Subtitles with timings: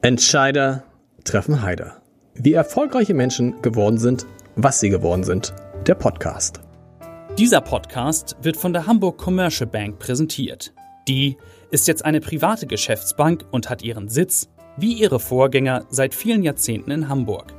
[0.00, 0.84] Entscheider
[1.24, 2.00] treffen Heider.
[2.34, 5.52] Wie erfolgreiche Menschen geworden sind, was sie geworden sind.
[5.88, 6.60] Der Podcast.
[7.36, 10.72] Dieser Podcast wird von der Hamburg Commercial Bank präsentiert.
[11.08, 11.36] Die
[11.72, 16.92] ist jetzt eine private Geschäftsbank und hat ihren Sitz, wie ihre Vorgänger, seit vielen Jahrzehnten
[16.92, 17.52] in Hamburg.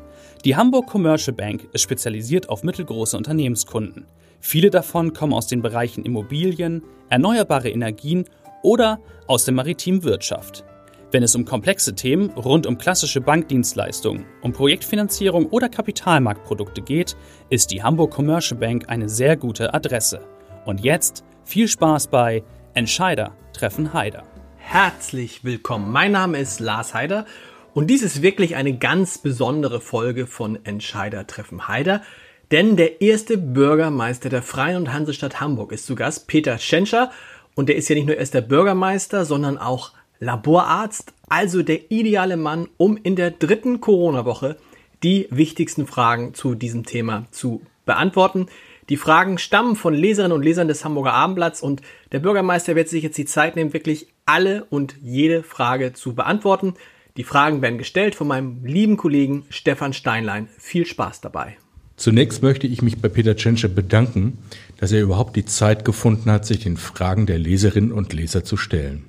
[0.46, 4.06] Die Hamburg Commercial Bank ist spezialisiert auf mittelgroße Unternehmenskunden.
[4.40, 8.24] Viele davon kommen aus den Bereichen Immobilien, erneuerbare Energien
[8.64, 10.64] oder aus der maritimen Wirtschaft.
[11.12, 17.18] Wenn es um komplexe Themen rund um klassische Bankdienstleistungen, um Projektfinanzierung oder Kapitalmarktprodukte geht,
[17.50, 20.22] ist die Hamburg Commercial Bank eine sehr gute Adresse.
[20.66, 22.44] Und jetzt viel Spaß bei
[22.76, 24.22] Entscheider treffen Heider.
[24.58, 25.92] Herzlich willkommen.
[25.92, 27.26] Mein Name ist Lars Heider
[27.74, 32.04] und dies ist wirklich eine ganz besondere Folge von Entscheider treffen Heider.
[32.52, 37.10] Denn der erste Bürgermeister der Freien und Hansestadt Hamburg ist zu Gast, Peter Schenscher.
[37.56, 42.38] Und der ist ja nicht nur erst der Bürgermeister, sondern auch Laborarzt, also der ideale
[42.38, 44.58] Mann, um in der dritten Corona-Woche
[45.04, 48.48] die wichtigsten Fragen zu diesem Thema zu beantworten.
[48.90, 53.04] Die Fragen stammen von Leserinnen und Lesern des Hamburger Abendblatts und der Bürgermeister wird sich
[53.04, 56.74] jetzt die Zeit nehmen, wirklich alle und jede Frage zu beantworten.
[57.18, 60.50] Die Fragen werden gestellt von meinem lieben Kollegen Stefan Steinlein.
[60.58, 61.58] Viel Spaß dabei.
[61.98, 64.38] Zunächst möchte ich mich bei Peter Tschentscher bedanken,
[64.78, 68.56] dass er überhaupt die Zeit gefunden hat, sich den Fragen der Leserinnen und Leser zu
[68.56, 69.09] stellen.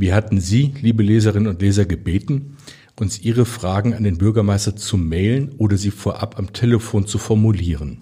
[0.00, 2.56] Wir hatten Sie, liebe Leserinnen und Leser, gebeten,
[2.98, 8.00] uns Ihre Fragen an den Bürgermeister zu mailen oder sie vorab am Telefon zu formulieren.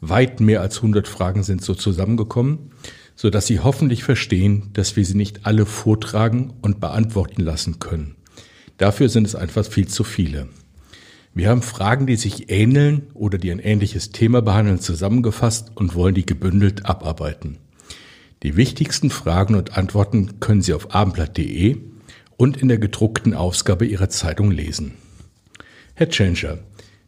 [0.00, 2.70] Weit mehr als 100 Fragen sind so zusammengekommen,
[3.14, 8.16] so dass Sie hoffentlich verstehen, dass wir sie nicht alle vortragen und beantworten lassen können.
[8.78, 10.48] Dafür sind es einfach viel zu viele.
[11.34, 16.14] Wir haben Fragen, die sich ähneln oder die ein ähnliches Thema behandeln, zusammengefasst und wollen
[16.14, 17.58] die gebündelt abarbeiten.
[18.44, 21.78] Die wichtigsten Fragen und Antworten können Sie auf abendblatt.de
[22.36, 24.92] und in der gedruckten Ausgabe Ihrer Zeitung lesen.
[25.94, 26.60] Herr Tschentscher,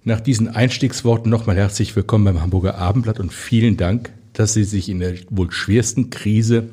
[0.03, 4.89] nach diesen Einstiegsworten nochmal herzlich willkommen beim Hamburger Abendblatt und vielen Dank, dass Sie sich
[4.89, 6.71] in der wohl schwersten Krise,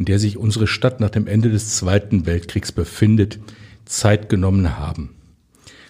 [0.00, 3.38] in der sich unsere Stadt nach dem Ende des Zweiten Weltkriegs befindet,
[3.84, 5.10] Zeit genommen haben.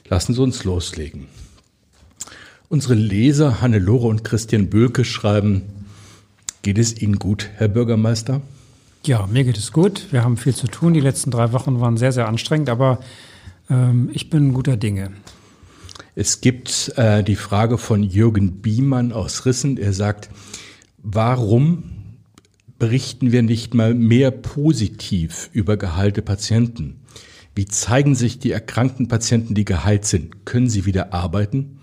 [0.07, 1.29] Lassen Sie uns loslegen.
[2.69, 5.63] Unsere Leser Hannelore und Christian Böhlke schreiben,
[6.63, 8.41] Geht es Ihnen gut, Herr Bürgermeister?
[9.05, 10.07] Ja, mir geht es gut.
[10.13, 10.95] Wir haben viel zu tun.
[10.95, 13.01] Die letzten drei Wochen waren sehr, sehr anstrengend, aber
[13.69, 15.11] ähm, ich bin guter Dinge.
[16.15, 19.77] Es gibt äh, die Frage von Jürgen Biemann aus Rissen.
[19.77, 20.31] Er sagt,
[20.99, 21.83] warum
[22.79, 27.01] berichten wir nicht mal mehr positiv über geheilte Patienten?
[27.57, 30.47] Wie zeigen sich die erkrankten Patienten, die geheilt sind?
[30.47, 31.79] Können sie wieder arbeiten?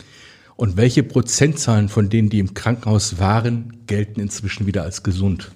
[0.59, 5.51] Und welche Prozentzahlen von denen, die im Krankenhaus waren, gelten inzwischen wieder als gesund?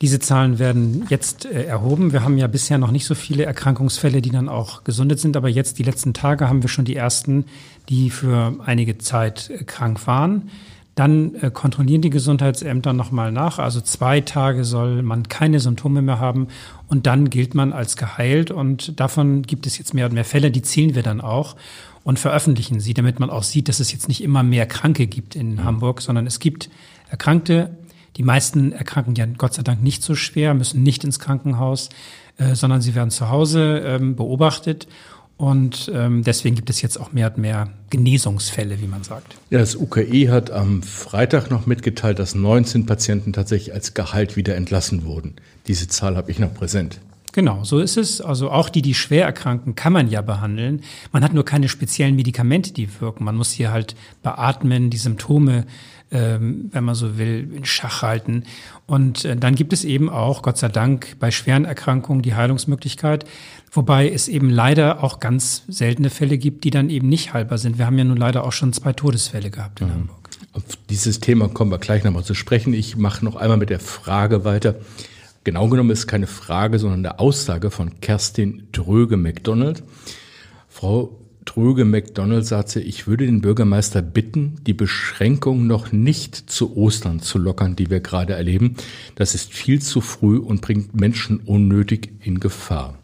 [0.00, 2.12] Diese Zahlen werden jetzt äh, erhoben.
[2.12, 5.36] Wir haben ja bisher noch nicht so viele Erkrankungsfälle, die dann auch gesundet sind.
[5.36, 7.44] Aber jetzt, die letzten Tage, haben wir schon die ersten,
[7.88, 10.50] die für einige Zeit äh, krank waren.
[10.96, 13.60] Dann äh, kontrollieren die Gesundheitsämter nochmal nach.
[13.60, 16.48] Also zwei Tage soll man keine Symptome mehr haben.
[16.88, 18.50] Und dann gilt man als geheilt.
[18.50, 20.50] Und davon gibt es jetzt mehr und mehr Fälle.
[20.50, 21.54] Die zählen wir dann auch
[22.04, 25.36] und veröffentlichen sie, damit man auch sieht, dass es jetzt nicht immer mehr Kranke gibt
[25.36, 25.64] in mhm.
[25.64, 26.70] Hamburg, sondern es gibt
[27.10, 27.76] Erkrankte.
[28.16, 31.90] Die meisten erkranken ja Gott sei Dank nicht so schwer, müssen nicht ins Krankenhaus,
[32.38, 34.88] äh, sondern sie werden zu Hause ähm, beobachtet.
[35.36, 39.36] Und ähm, deswegen gibt es jetzt auch mehr und mehr Genesungsfälle, wie man sagt.
[39.48, 44.54] Ja, das UKE hat am Freitag noch mitgeteilt, dass 19 Patienten tatsächlich als Gehalt wieder
[44.54, 45.36] entlassen wurden.
[45.66, 47.00] Diese Zahl habe ich noch präsent.
[47.32, 48.20] Genau, so ist es.
[48.20, 50.82] Also auch die, die schwer erkranken, kann man ja behandeln.
[51.12, 53.24] Man hat nur keine speziellen Medikamente, die wirken.
[53.24, 55.64] Man muss hier halt beatmen, die Symptome,
[56.10, 58.44] ähm, wenn man so will, in Schach halten.
[58.86, 63.24] Und äh, dann gibt es eben auch, Gott sei Dank, bei schweren Erkrankungen die Heilungsmöglichkeit.
[63.70, 67.78] Wobei es eben leider auch ganz seltene Fälle gibt, die dann eben nicht heilbar sind.
[67.78, 69.92] Wir haben ja nun leider auch schon zwei Todesfälle gehabt in mhm.
[69.92, 70.16] Hamburg.
[70.52, 72.74] Auf dieses Thema kommen wir gleich nochmal zu sprechen.
[72.74, 74.74] Ich mache noch einmal mit der Frage weiter.
[75.50, 79.82] Genau genommen ist keine Frage, sondern eine Aussage von Kerstin Dröge-McDonald.
[80.68, 87.38] Frau Dröge-McDonald sagte, ich würde den Bürgermeister bitten, die Beschränkung noch nicht zu Ostern zu
[87.38, 88.76] lockern, die wir gerade erleben.
[89.16, 92.96] Das ist viel zu früh und bringt Menschen unnötig in Gefahr.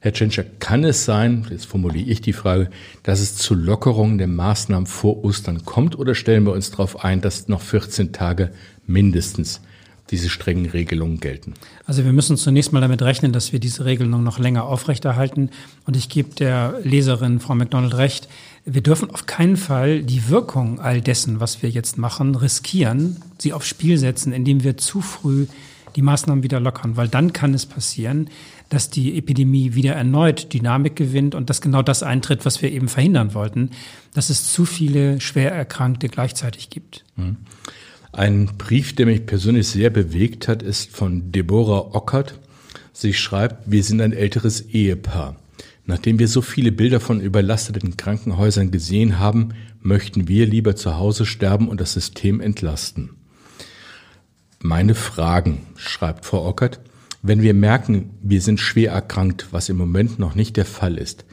[0.00, 2.70] Herr Tschentscher, kann es sein, jetzt formuliere ich die Frage,
[3.04, 7.20] dass es zu Lockerungen der Maßnahmen vor Ostern kommt oder stellen wir uns darauf ein,
[7.20, 8.50] dass noch 14 Tage
[8.84, 9.60] mindestens
[10.10, 11.54] diese strengen Regelungen gelten?
[11.86, 15.50] Also wir müssen zunächst mal damit rechnen, dass wir diese Regelung noch länger aufrechterhalten.
[15.86, 18.28] Und ich gebe der Leserin, Frau McDonald, recht.
[18.64, 23.52] Wir dürfen auf keinen Fall die Wirkung all dessen, was wir jetzt machen, riskieren, sie
[23.52, 25.46] aufs Spiel setzen, indem wir zu früh
[25.96, 28.30] die Maßnahmen wieder lockern, weil dann kann es passieren,
[28.68, 32.88] dass die Epidemie wieder erneut Dynamik gewinnt und dass genau das eintritt, was wir eben
[32.88, 33.70] verhindern wollten,
[34.14, 37.04] dass es zu viele schwer Erkrankte gleichzeitig gibt.
[37.16, 37.36] Mhm.
[38.12, 42.38] Ein Brief, der mich persönlich sehr bewegt hat, ist von Deborah Ockert.
[42.92, 45.36] Sie schreibt, wir sind ein älteres Ehepaar.
[45.84, 49.50] Nachdem wir so viele Bilder von überlasteten Krankenhäusern gesehen haben,
[49.80, 53.10] möchten wir lieber zu Hause sterben und das System entlasten.
[54.60, 56.80] Meine Fragen, schreibt Frau Ockert,
[57.22, 61.24] wenn wir merken, wir sind schwer erkrankt, was im Moment noch nicht der Fall ist,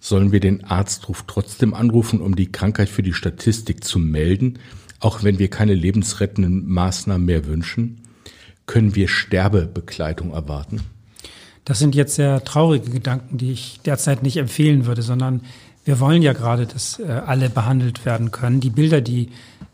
[0.00, 4.58] sollen wir den Arztruf trotzdem anrufen, um die Krankheit für die Statistik zu melden,
[5.04, 8.00] auch wenn wir keine lebensrettenden Maßnahmen mehr wünschen?
[8.66, 10.80] Können wir Sterbebegleitung erwarten?
[11.66, 15.42] Das sind jetzt sehr traurige Gedanken, die ich derzeit nicht empfehlen würde, sondern
[15.84, 18.60] wir wollen ja gerade, dass äh, alle behandelt werden können.
[18.60, 19.28] Die Bilder, die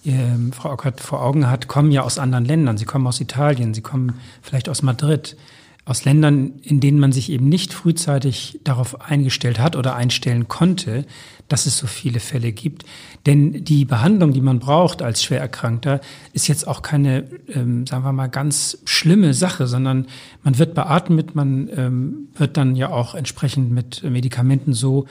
[0.04, 0.12] äh,
[0.52, 2.76] Frau Ockert vor Augen hat, kommen ja aus anderen Ländern.
[2.76, 5.36] Sie kommen aus Italien, sie kommen vielleicht aus Madrid,
[5.84, 11.04] aus Ländern, in denen man sich eben nicht frühzeitig darauf eingestellt hat oder einstellen konnte,
[11.48, 12.84] dass es so viele Fälle gibt.
[13.26, 16.00] Denn die Behandlung, die man braucht als Schwererkrankter,
[16.32, 20.06] ist jetzt auch keine, ähm, sagen wir mal, ganz schlimme Sache, sondern
[20.42, 25.06] man wird beatmet, man ähm, wird dann ja auch entsprechend mit Medikamenten so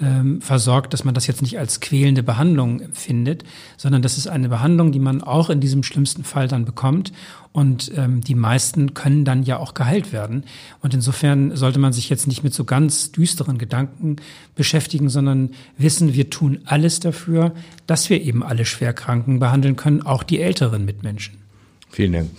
[0.00, 3.44] ähm, versorgt, dass man das jetzt nicht als quälende Behandlung empfindet,
[3.76, 7.12] sondern das ist eine Behandlung, die man auch in diesem schlimmsten Fall dann bekommt.
[7.54, 10.42] Und ähm, die meisten können dann ja auch geheilt werden.
[10.80, 14.16] Und insofern sollte man sich jetzt nicht mit so ganz düsteren Gedanken
[14.56, 17.54] beschäftigen, sondern wissen, wir tun alles dafür,
[17.86, 21.36] dass wir eben alle Schwerkranken behandeln können, auch die älteren Mitmenschen.
[21.90, 22.30] Vielen Dank.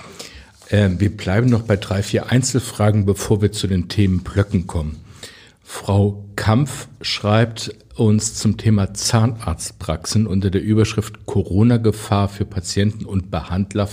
[0.69, 4.97] Ähm, wir bleiben noch bei drei, vier Einzelfragen, bevor wir zu den Themen Blöcken kommen.
[5.67, 13.89] Frau Kampf schreibt uns zum Thema Zahnarztpraxen unter der Überschrift Corona-Gefahr für Patienten und Behandler.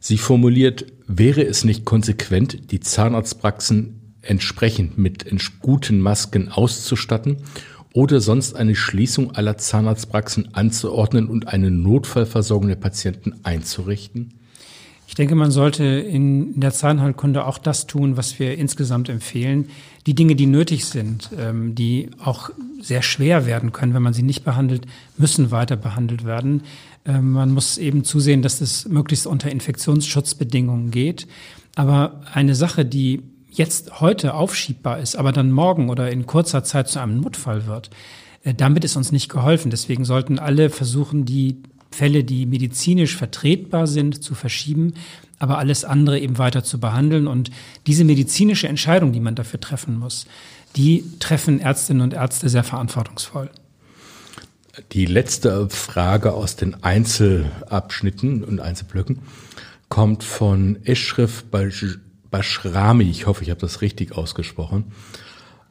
[0.00, 5.26] Sie formuliert, wäre es nicht konsequent, die Zahnarztpraxen entsprechend mit
[5.60, 7.38] guten Masken auszustatten
[7.94, 14.34] oder sonst eine Schließung aller Zahnarztpraxen anzuordnen und eine Notfallversorgung der Patienten einzurichten?
[15.10, 19.68] Ich denke, man sollte in der Zahnheilkunde auch das tun, was wir insgesamt empfehlen.
[20.06, 22.50] Die Dinge, die nötig sind, ähm, die auch
[22.80, 24.86] sehr schwer werden können, wenn man sie nicht behandelt,
[25.18, 26.62] müssen weiter behandelt werden.
[27.04, 31.26] Ähm, man muss eben zusehen, dass es möglichst unter Infektionsschutzbedingungen geht.
[31.74, 36.88] Aber eine Sache, die jetzt heute aufschiebbar ist, aber dann morgen oder in kurzer Zeit
[36.88, 37.90] zu einem Notfall wird,
[38.42, 39.70] äh, damit ist uns nicht geholfen.
[39.70, 41.56] Deswegen sollten alle versuchen, die
[41.90, 44.94] Fälle, die medizinisch vertretbar sind, zu verschieben,
[45.38, 47.26] aber alles andere eben weiter zu behandeln.
[47.26, 47.50] Und
[47.86, 50.26] diese medizinische Entscheidung, die man dafür treffen muss,
[50.76, 53.50] die treffen Ärztinnen und Ärzte sehr verantwortungsvoll.
[54.92, 59.18] Die letzte Frage aus den Einzelabschnitten und Einzelblöcken
[59.88, 61.44] kommt von Eschrif
[62.30, 63.04] Bashrami.
[63.04, 64.92] Ich hoffe, ich habe das richtig ausgesprochen.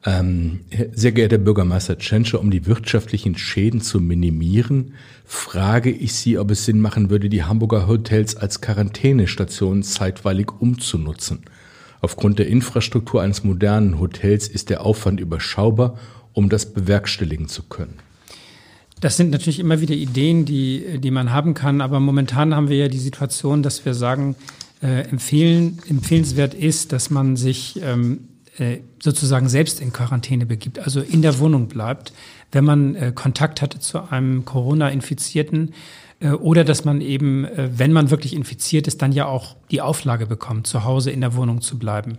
[0.05, 0.61] Ähm,
[0.93, 4.93] sehr geehrter Bürgermeister Tschentscher, um die wirtschaftlichen Schäden zu minimieren,
[5.25, 11.39] frage ich Sie, ob es Sinn machen würde, die Hamburger Hotels als Quarantänestation zeitweilig umzunutzen.
[12.01, 15.99] Aufgrund der Infrastruktur eines modernen Hotels ist der Aufwand überschaubar,
[16.31, 17.95] um das bewerkstelligen zu können.
[19.01, 22.77] Das sind natürlich immer wieder Ideen, die, die man haben kann, aber momentan haben wir
[22.77, 24.35] ja die Situation, dass wir sagen,
[24.81, 28.38] äh, empfehlen, empfehlenswert ist, dass man sich ähm, äh,
[29.01, 32.13] sozusagen selbst in Quarantäne begibt, also in der Wohnung bleibt,
[32.51, 35.73] wenn man äh, Kontakt hatte zu einem Corona-Infizierten
[36.19, 39.81] äh, oder dass man eben, äh, wenn man wirklich infiziert ist, dann ja auch die
[39.81, 42.17] Auflage bekommt, zu Hause in der Wohnung zu bleiben.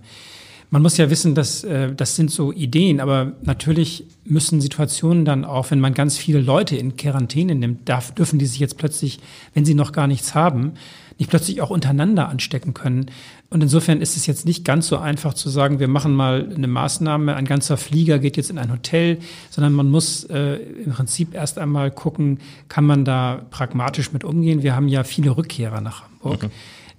[0.72, 5.44] Man muss ja wissen, dass äh, das sind so Ideen, aber natürlich müssen Situationen dann
[5.44, 9.18] auch, wenn man ganz viele Leute in Quarantäne nimmt, darf, dürfen die sich jetzt plötzlich,
[9.52, 10.74] wenn sie noch gar nichts haben,
[11.18, 13.06] nicht plötzlich auch untereinander anstecken können.
[13.50, 16.68] Und insofern ist es jetzt nicht ganz so einfach zu sagen, wir machen mal eine
[16.68, 19.18] Maßnahme, ein ganzer Flieger geht jetzt in ein Hotel,
[19.50, 22.38] sondern man muss äh, im Prinzip erst einmal gucken,
[22.68, 24.62] kann man da pragmatisch mit umgehen.
[24.62, 26.44] Wir haben ja viele Rückkehrer nach Hamburg.
[26.44, 26.50] Okay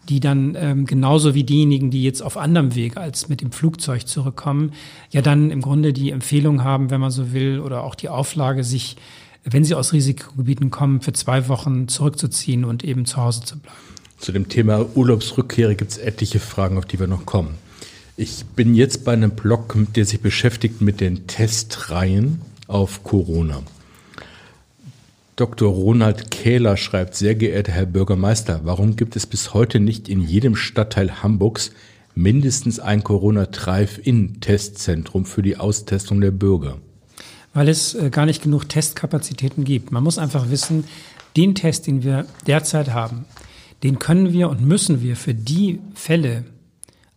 [0.09, 4.07] die dann ähm, genauso wie diejenigen, die jetzt auf anderem Weg als mit dem Flugzeug
[4.07, 4.73] zurückkommen,
[5.11, 8.63] ja dann im Grunde die Empfehlung haben, wenn man so will, oder auch die Auflage,
[8.63, 8.97] sich,
[9.43, 13.77] wenn sie aus Risikogebieten kommen, für zwei Wochen zurückzuziehen und eben zu Hause zu bleiben.
[14.21, 17.55] Zu dem Thema Urlaubsrückkehre gibt es etliche Fragen, auf die wir noch kommen.
[18.17, 23.63] Ich bin jetzt bei einem Blog, der sich beschäftigt mit den Testreihen auf Corona.
[25.37, 25.71] Dr.
[25.71, 30.55] Ronald Kähler schreibt, sehr geehrter Herr Bürgermeister, warum gibt es bis heute nicht in jedem
[30.55, 31.71] Stadtteil Hamburgs
[32.13, 36.77] mindestens ein Corona-Drive-In-Testzentrum für die Austestung der Bürger?
[37.55, 39.91] Weil es äh, gar nicht genug Testkapazitäten gibt.
[39.91, 40.83] Man muss einfach wissen,
[41.35, 43.25] den Test, den wir derzeit haben,
[43.83, 46.45] den können wir und müssen wir für die Fälle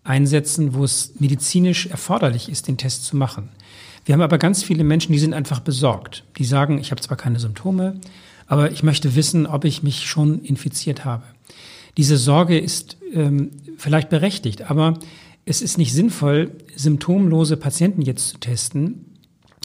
[0.02, 3.49] einsetzen, wo es medizinisch erforderlich ist, den Test zu machen.
[4.04, 6.25] Wir haben aber ganz viele Menschen, die sind einfach besorgt.
[6.37, 8.00] Die sagen, ich habe zwar keine Symptome,
[8.47, 11.25] aber ich möchte wissen, ob ich mich schon infiziert habe.
[11.97, 14.99] Diese Sorge ist ähm, vielleicht berechtigt, aber
[15.47, 19.06] es ist nicht sinnvoll, symptomlose Patienten jetzt zu testen,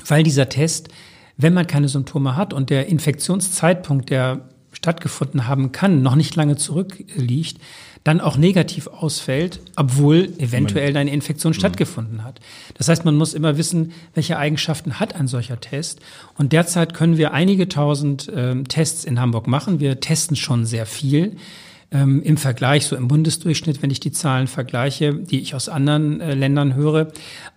[0.07, 0.89] weil dieser Test,
[1.37, 6.55] wenn man keine Symptome hat und der Infektionszeitpunkt, der stattgefunden haben kann, noch nicht lange
[6.55, 7.59] zurückliegt,
[8.05, 11.55] dann auch negativ ausfällt, obwohl eventuell eine Infektion mhm.
[11.55, 12.39] stattgefunden hat.
[12.77, 15.99] Das heißt, man muss immer wissen, welche Eigenschaften hat ein solcher Test.
[16.37, 19.81] Und derzeit können wir einige tausend äh, Tests in Hamburg machen.
[19.81, 21.35] Wir testen schon sehr viel.
[21.91, 26.21] Ähm, Im Vergleich, so im Bundesdurchschnitt, wenn ich die Zahlen vergleiche, die ich aus anderen
[26.21, 27.11] äh, Ländern höre.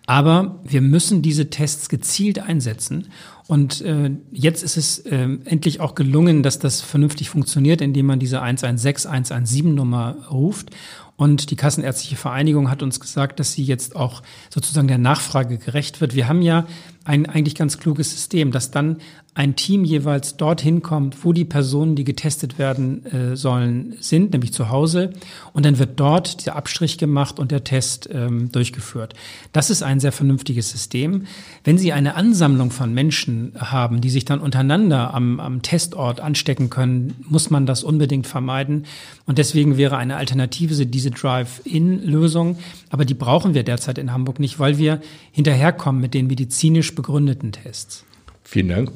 [0.07, 3.09] Aber wir müssen diese Tests gezielt einsetzen.
[3.49, 8.19] Und äh, jetzt ist es äh, endlich auch gelungen, dass das vernünftig funktioniert, indem man
[8.19, 10.71] diese 116, 117 Nummer ruft.
[11.17, 16.01] Und die Kassenärztliche Vereinigung hat uns gesagt, dass sie jetzt auch sozusagen der Nachfrage gerecht
[16.01, 16.15] wird.
[16.15, 16.67] Wir haben ja
[17.05, 18.99] ein eigentlich ganz kluges System, dass dann
[19.35, 24.53] ein Team jeweils dorthin kommt, wo die Personen, die getestet werden äh, sollen, sind, nämlich
[24.53, 25.15] zu Hause.
[25.55, 29.15] Und dann wird dort der Abstrich gemacht und der Test ähm, durchgeführt.
[29.55, 31.25] Das ist ein sehr vernünftiges System.
[31.65, 36.69] Wenn Sie eine Ansammlung von Menschen haben, die sich dann untereinander am, am Testort anstecken
[36.69, 38.85] können, muss man das unbedingt vermeiden.
[39.25, 42.59] Und deswegen wäre eine Alternative diese Drive-In-Lösung.
[42.91, 47.53] Aber die brauchen wir derzeit in Hamburg nicht, weil wir hinterherkommen mit den medizinisch begründeten
[47.53, 48.05] Tests.
[48.45, 48.93] Vielen Dank.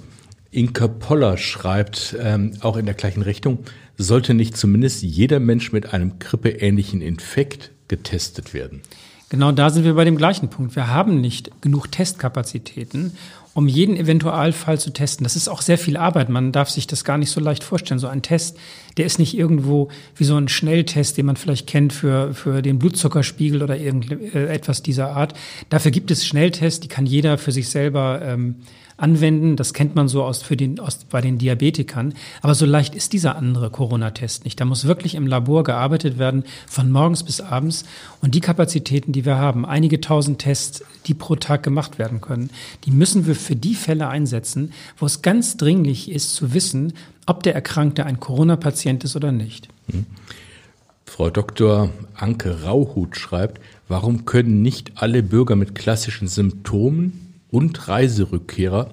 [0.57, 3.59] Inka Poller schreibt ähm, auch in der gleichen Richtung,
[3.99, 8.81] sollte nicht zumindest jeder Mensch mit einem grippeähnlichen Infekt getestet werden?
[9.29, 10.75] Genau da sind wir bei dem gleichen Punkt.
[10.75, 13.13] Wir haben nicht genug Testkapazitäten,
[13.53, 15.25] um jeden Eventualfall zu testen.
[15.25, 16.31] Das ist auch sehr viel Arbeit.
[16.31, 17.99] Man darf sich das gar nicht so leicht vorstellen.
[17.99, 18.57] So ein Test,
[18.97, 22.79] der ist nicht irgendwo wie so ein Schnelltest, den man vielleicht kennt für, für den
[22.79, 25.35] Blutzuckerspiegel oder irgendetwas dieser Art.
[25.69, 28.57] Dafür gibt es Schnelltests, die kann jeder für sich selber ähm,
[28.97, 29.57] anwenden.
[29.57, 32.15] Das kennt man so aus, für den, aus, bei den Diabetikern.
[32.43, 34.61] Aber so leicht ist dieser andere Corona-Test nicht.
[34.61, 37.85] Da muss wirklich im Labor gearbeitet werden, von morgens bis abends.
[38.23, 42.51] Und die Kapazitäten, die wir haben, einige tausend Tests, die pro Tag gemacht werden können,
[42.85, 46.93] die müssen wir für die Fälle einsetzen, wo es ganz dringlich ist zu wissen,
[47.27, 49.69] ob der Erkrankte ein Corona-Patient ist oder nicht.
[49.91, 50.07] Hm.
[51.05, 51.91] Frau Dr.
[52.15, 57.26] Anke Rauhut schreibt, warum können nicht alle Bürger mit klassischen Symptomen
[57.57, 58.91] und Reiserückkehrer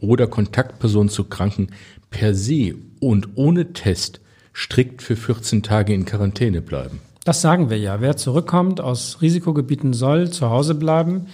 [0.00, 1.68] oder Kontaktpersonen zu Kranken
[2.08, 4.20] per se und ohne Test
[4.54, 7.00] strikt für 14 Tage in Quarantäne bleiben.
[7.24, 8.00] Das sagen wir ja.
[8.00, 11.26] Wer zurückkommt aus Risikogebieten soll zu Hause bleiben.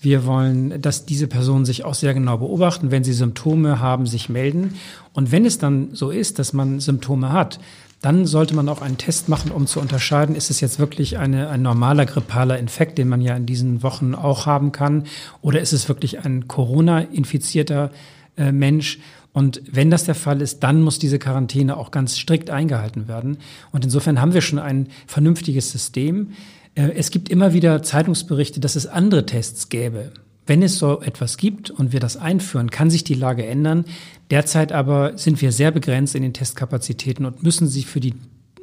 [0.00, 4.30] Wir wollen, dass diese Personen sich auch sehr genau beobachten, wenn sie Symptome haben, sich
[4.30, 4.76] melden.
[5.12, 7.60] Und wenn es dann so ist, dass man Symptome hat,
[8.02, 11.50] dann sollte man auch einen Test machen, um zu unterscheiden, ist es jetzt wirklich eine,
[11.50, 15.04] ein normaler grippaler Infekt, den man ja in diesen Wochen auch haben kann,
[15.42, 17.90] oder ist es wirklich ein Corona-infizierter
[18.36, 18.98] äh, Mensch?
[19.32, 23.38] Und wenn das der Fall ist, dann muss diese Quarantäne auch ganz strikt eingehalten werden.
[23.70, 26.32] Und insofern haben wir schon ein vernünftiges System.
[26.74, 30.12] Äh, es gibt immer wieder Zeitungsberichte, dass es andere Tests gäbe.
[30.50, 33.84] Wenn es so etwas gibt und wir das einführen, kann sich die Lage ändern.
[34.32, 38.14] Derzeit aber sind wir sehr begrenzt in den Testkapazitäten und müssen sie für die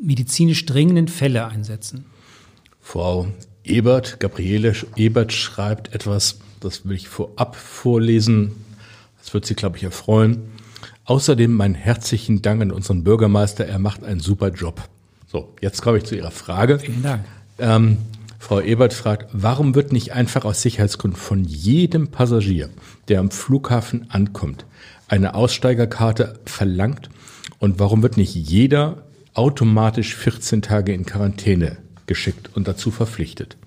[0.01, 2.03] medizinisch dringenden Fälle einsetzen.
[2.81, 3.27] Frau
[3.63, 8.51] Ebert, Gabriele Ebert schreibt etwas, das will ich vorab vorlesen.
[9.19, 10.39] Das wird Sie, glaube ich, erfreuen.
[11.05, 13.65] Außerdem meinen herzlichen Dank an unseren Bürgermeister.
[13.65, 14.81] Er macht einen super Job.
[15.31, 16.79] So, jetzt komme ich zu Ihrer Frage.
[16.79, 17.23] Vielen Dank.
[17.59, 17.99] Ähm,
[18.39, 22.69] Frau Ebert fragt, warum wird nicht einfach aus Sicherheitsgründen von jedem Passagier,
[23.07, 24.65] der am Flughafen ankommt,
[25.07, 27.09] eine Aussteigerkarte verlangt
[27.59, 29.03] und warum wird nicht jeder
[29.33, 33.57] automatisch 14 Tage in Quarantäne geschickt und dazu verpflichtet?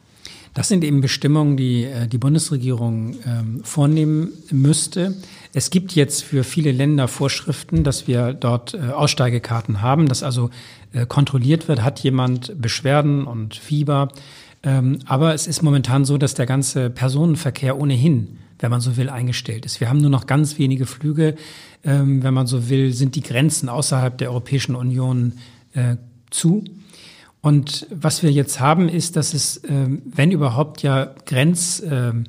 [0.52, 5.14] Das sind eben Bestimmungen, die äh, die Bundesregierung ähm, vornehmen müsste.
[5.52, 10.50] Es gibt jetzt für viele Länder Vorschriften, dass wir dort äh, Aussteigekarten haben, dass also
[10.92, 14.08] äh, kontrolliert wird, hat jemand Beschwerden und Fieber,
[14.62, 19.08] ähm, aber es ist momentan so, dass der ganze Personenverkehr ohnehin, wenn man so will,
[19.08, 19.80] eingestellt ist.
[19.80, 21.36] Wir haben nur noch ganz wenige Flüge.
[21.82, 25.34] Ähm, wenn man so will, sind die Grenzen außerhalb der Europäischen Union
[25.72, 25.96] äh,
[26.30, 26.64] zu.
[27.40, 32.26] Und was wir jetzt haben, ist, dass es, äh, wenn überhaupt ja Grenzgänger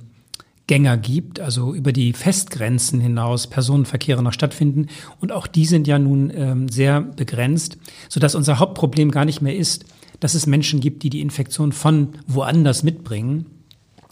[0.69, 4.87] äh, gibt, also über die Festgrenzen hinaus Personenverkehre noch stattfinden.
[5.19, 9.57] Und auch die sind ja nun ähm, sehr begrenzt, sodass unser Hauptproblem gar nicht mehr
[9.57, 9.83] ist,
[10.21, 13.47] dass es Menschen gibt, die die Infektion von woanders mitbringen,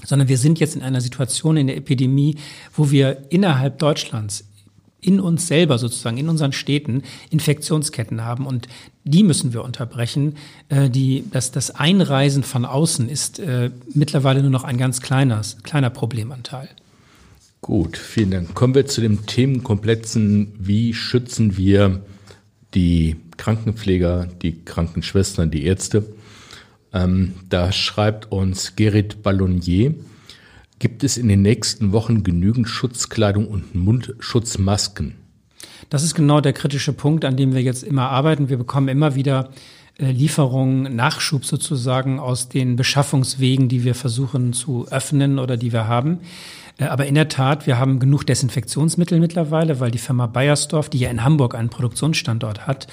[0.06, 2.36] sondern wir sind jetzt in einer Situation in der Epidemie,
[2.76, 4.44] wo wir innerhalb Deutschlands
[5.02, 8.46] in uns selber sozusagen, in unseren Städten Infektionsketten haben.
[8.46, 8.68] Und
[9.06, 10.36] die müssen wir unterbrechen.
[10.68, 15.42] Äh, die, das, das Einreisen von außen ist äh, mittlerweile nur noch ein ganz kleiner,
[15.64, 16.68] kleiner Problemanteil.
[17.62, 18.56] Gut, vielen Dank.
[18.56, 22.02] Kommen wir zu dem Themenkomplexen, wie schützen wir
[22.74, 26.06] die Krankenpfleger, die Krankenschwestern, die Ärzte.
[26.94, 29.96] Ähm, da schreibt uns Gerrit Ballonnier,
[30.80, 35.16] Gibt es in den nächsten Wochen genügend Schutzkleidung und Mundschutzmasken?
[35.90, 38.48] Das ist genau der kritische Punkt, an dem wir jetzt immer arbeiten.
[38.48, 39.50] Wir bekommen immer wieder
[40.00, 45.88] äh, Lieferungen, Nachschub sozusagen aus den Beschaffungswegen, die wir versuchen zu öffnen oder die wir
[45.88, 46.20] haben.
[46.78, 51.00] Äh, aber in der Tat, wir haben genug Desinfektionsmittel mittlerweile, weil die Firma Bayersdorf, die
[51.00, 52.88] ja in Hamburg einen Produktionsstandort hat,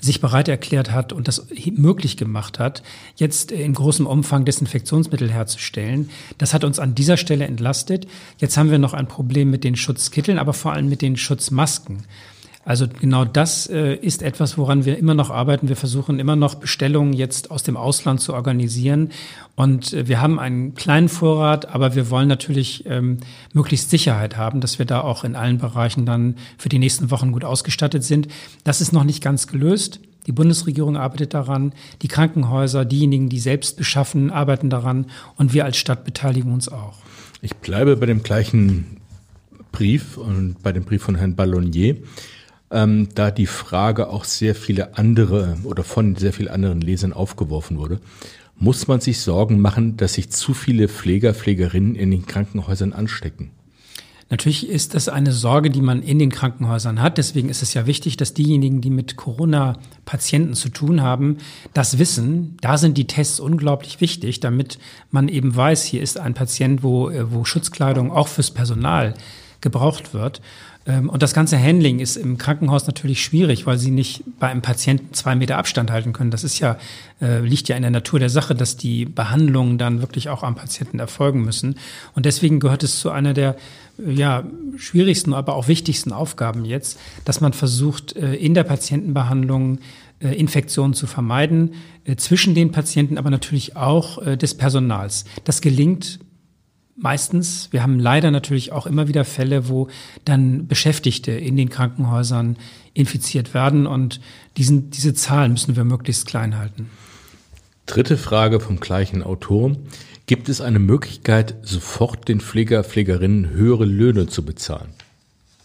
[0.00, 2.82] sich bereit erklärt hat und das möglich gemacht hat,
[3.16, 6.10] jetzt in großem Umfang Desinfektionsmittel herzustellen.
[6.38, 8.06] Das hat uns an dieser Stelle entlastet.
[8.38, 12.04] Jetzt haben wir noch ein Problem mit den Schutzkitteln, aber vor allem mit den Schutzmasken.
[12.66, 15.68] Also genau das äh, ist etwas, woran wir immer noch arbeiten.
[15.68, 19.10] Wir versuchen immer noch Bestellungen jetzt aus dem Ausland zu organisieren.
[19.54, 23.18] Und äh, wir haben einen kleinen Vorrat, aber wir wollen natürlich ähm,
[23.52, 27.30] möglichst Sicherheit haben, dass wir da auch in allen Bereichen dann für die nächsten Wochen
[27.30, 28.26] gut ausgestattet sind.
[28.64, 30.00] Das ist noch nicht ganz gelöst.
[30.26, 35.06] Die Bundesregierung arbeitet daran, die Krankenhäuser, diejenigen, die selbst beschaffen, arbeiten daran
[35.36, 36.98] und wir als Stadt beteiligen uns auch.
[37.42, 38.96] Ich bleibe bei dem gleichen
[39.70, 41.98] Brief und bei dem Brief von Herrn Ballonnier
[42.70, 47.78] ähm, da die Frage auch sehr viele andere oder von sehr vielen anderen Lesern aufgeworfen
[47.78, 48.00] wurde,
[48.58, 53.50] muss man sich Sorgen machen, dass sich zu viele Pfleger, Pflegerinnen in den Krankenhäusern anstecken?
[54.28, 57.16] Natürlich ist das eine Sorge, die man in den Krankenhäusern hat.
[57.16, 61.36] Deswegen ist es ja wichtig, dass diejenigen, die mit Corona-Patienten zu tun haben,
[61.74, 62.56] das wissen.
[62.60, 64.78] Da sind die Tests unglaublich wichtig, damit
[65.12, 69.14] man eben weiß, hier ist ein Patient, wo, äh, wo Schutzkleidung auch fürs Personal
[69.60, 70.40] gebraucht wird.
[70.86, 74.62] Ähm, und das ganze Handling ist im Krankenhaus natürlich schwierig, weil sie nicht bei einem
[74.62, 76.30] Patienten zwei Meter Abstand halten können.
[76.30, 76.78] Das ist ja,
[77.20, 80.54] äh, liegt ja in der Natur der Sache, dass die Behandlungen dann wirklich auch am
[80.54, 81.76] Patienten erfolgen müssen.
[82.14, 83.56] Und deswegen gehört es zu einer der
[83.98, 84.44] äh, ja,
[84.76, 89.78] schwierigsten, aber auch wichtigsten Aufgaben jetzt, dass man versucht, äh, in der Patientenbehandlung
[90.20, 91.74] äh, Infektionen zu vermeiden,
[92.18, 95.24] zwischen den Patienten, aber natürlich auch des Personals.
[95.42, 96.20] Das gelingt
[96.96, 97.68] meistens.
[97.70, 99.88] Wir haben leider natürlich auch immer wieder Fälle, wo
[100.24, 102.56] dann Beschäftigte in den Krankenhäusern
[102.94, 104.20] infiziert werden und
[104.56, 106.90] diesen, diese Zahlen müssen wir möglichst klein halten.
[107.84, 109.76] Dritte Frage vom gleichen Autor.
[110.26, 114.88] Gibt es eine Möglichkeit, sofort den Pfleger, Pflegerinnen höhere Löhne zu bezahlen?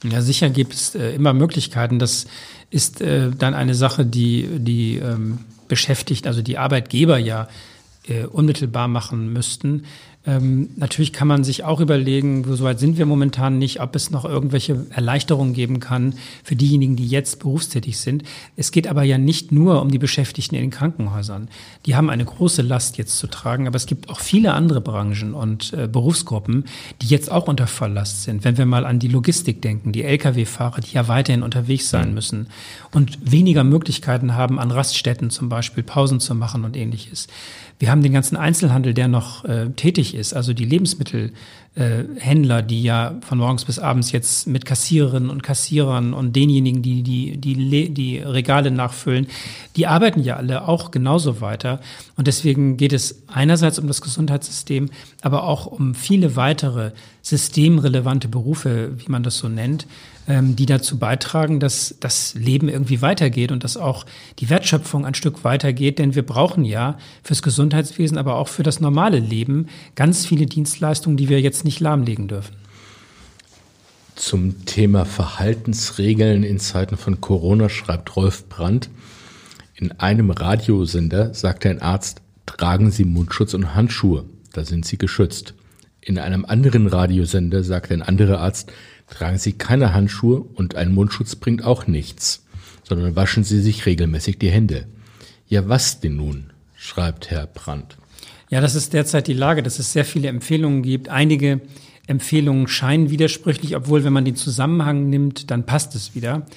[0.03, 1.97] Ja, sicher gibt es äh, immer Möglichkeiten.
[1.97, 2.27] Das
[2.69, 7.47] ist äh, dann eine Sache, die die ähm, beschäftigt, also die Arbeitgeber ja
[8.07, 9.85] äh, unmittelbar machen müssten.
[10.23, 14.11] Ähm, natürlich kann man sich auch überlegen, so weit sind wir momentan nicht, ob es
[14.11, 18.23] noch irgendwelche Erleichterungen geben kann für diejenigen, die jetzt berufstätig sind.
[18.55, 21.47] Es geht aber ja nicht nur um die Beschäftigten in den Krankenhäusern.
[21.87, 25.33] Die haben eine große Last jetzt zu tragen, aber es gibt auch viele andere Branchen
[25.33, 26.65] und äh, Berufsgruppen,
[27.01, 28.43] die jetzt auch unter Volllast sind.
[28.43, 32.13] Wenn wir mal an die Logistik denken, die Lkw-Fahrer, die ja weiterhin unterwegs sein mhm.
[32.13, 32.47] müssen
[32.91, 37.27] und weniger Möglichkeiten haben, an Raststätten zum Beispiel Pausen zu machen und ähnliches.
[37.81, 42.83] Wir haben den ganzen Einzelhandel, der noch äh, tätig ist, also die Lebensmittelhändler, äh, die
[42.83, 47.91] ja von morgens bis abends jetzt mit Kassiererinnen und Kassierern und denjenigen, die die, die
[47.91, 49.25] die Regale nachfüllen,
[49.75, 51.79] die arbeiten ja alle auch genauso weiter.
[52.17, 54.91] Und deswegen geht es einerseits um das Gesundheitssystem,
[55.23, 56.91] aber auch um viele weitere
[57.23, 59.87] systemrelevante Berufe, wie man das so nennt,
[60.31, 64.05] ähm, die dazu beitragen, dass das Leben irgendwie weitergeht und dass auch
[64.39, 65.99] die Wertschöpfung ein Stück weitergeht.
[65.99, 71.17] Denn wir brauchen ja fürs Gesundheitswesen, aber auch für das normale Leben ganz viele Dienstleistungen,
[71.17, 72.55] die wir jetzt nicht lahmlegen dürfen.
[74.15, 78.89] Zum Thema Verhaltensregeln in Zeiten von Corona schreibt Rolf Brandt,
[79.75, 85.55] in einem Radiosender sagt ein Arzt, tragen Sie Mundschutz und Handschuhe, da sind Sie geschützt.
[86.01, 88.71] In einem anderen Radiosender sagt ein anderer Arzt,
[89.11, 92.43] tragen Sie keine Handschuhe und ein Mundschutz bringt auch nichts,
[92.83, 94.87] sondern waschen Sie sich regelmäßig die Hände.
[95.47, 96.49] Ja, was denn nun?
[96.75, 97.97] schreibt Herr Brandt.
[98.49, 101.09] Ja, das ist derzeit die Lage, dass es sehr viele Empfehlungen gibt.
[101.09, 101.61] Einige
[102.07, 106.47] Empfehlungen scheinen widersprüchlich, obwohl wenn man den Zusammenhang nimmt, dann passt es wieder.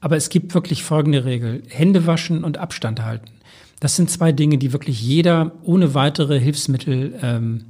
[0.00, 1.62] Aber es gibt wirklich folgende Regel.
[1.68, 3.30] Hände waschen und Abstand halten.
[3.80, 7.64] Das sind zwei Dinge, die wirklich jeder ohne weitere Hilfsmittel ähm,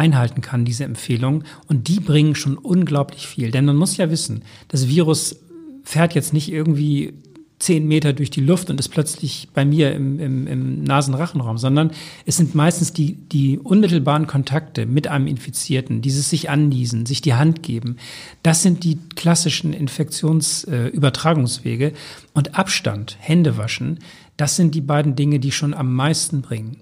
[0.00, 1.44] einhalten kann, diese Empfehlung.
[1.68, 3.50] Und die bringen schon unglaublich viel.
[3.50, 5.36] Denn man muss ja wissen, das Virus
[5.84, 7.12] fährt jetzt nicht irgendwie
[7.58, 11.90] zehn Meter durch die Luft und ist plötzlich bei mir im, im, im Nasenrachenraum, sondern
[12.24, 17.34] es sind meistens die, die unmittelbaren Kontakte mit einem Infizierten, dieses sich anniesen, sich die
[17.34, 17.96] Hand geben.
[18.42, 21.94] Das sind die klassischen Infektionsübertragungswege äh,
[22.32, 23.98] und Abstand, Hände waschen,
[24.38, 26.78] das sind die beiden Dinge, die schon am meisten bringen.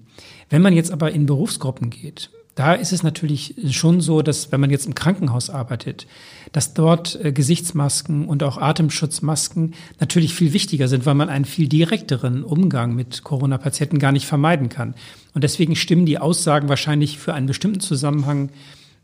[0.49, 2.29] Wenn man jetzt aber in Berufsgruppen geht,
[2.59, 6.07] da ist es natürlich schon so, dass wenn man jetzt im Krankenhaus arbeitet,
[6.51, 11.69] dass dort äh, Gesichtsmasken und auch Atemschutzmasken natürlich viel wichtiger sind, weil man einen viel
[11.69, 14.93] direkteren Umgang mit Corona-Patienten gar nicht vermeiden kann.
[15.33, 18.49] Und deswegen stimmen die Aussagen wahrscheinlich für einen bestimmten Zusammenhang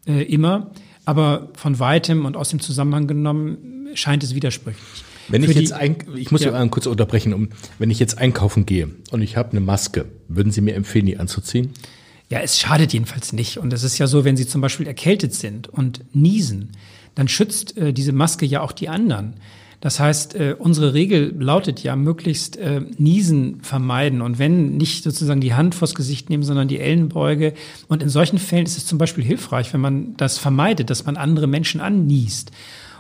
[0.06, 0.72] äh, immer,
[1.06, 4.84] aber von weitem und aus dem Zusammenhang genommen scheint es widersprüchlich.
[5.30, 6.68] Wenn ich jetzt ein, ich muss ja.
[6.68, 7.48] kurz unterbrechen, um
[7.80, 11.16] wenn ich jetzt einkaufen gehe und ich habe eine Maske, würden Sie mir empfehlen, die
[11.18, 11.72] anzuziehen?
[12.30, 13.58] Ja, es schadet jedenfalls nicht.
[13.58, 16.72] Und es ist ja so, wenn Sie zum Beispiel erkältet sind und niesen,
[17.14, 19.36] dann schützt äh, diese Maske ja auch die anderen.
[19.82, 25.42] Das heißt, äh, unsere Regel lautet ja, möglichst äh, Niesen vermeiden und wenn nicht sozusagen
[25.42, 27.54] die Hand vors Gesicht nehmen, sondern die Ellenbeuge.
[27.88, 31.18] Und in solchen Fällen ist es zum Beispiel hilfreich, wenn man das vermeidet, dass man
[31.18, 32.52] andere Menschen anniest.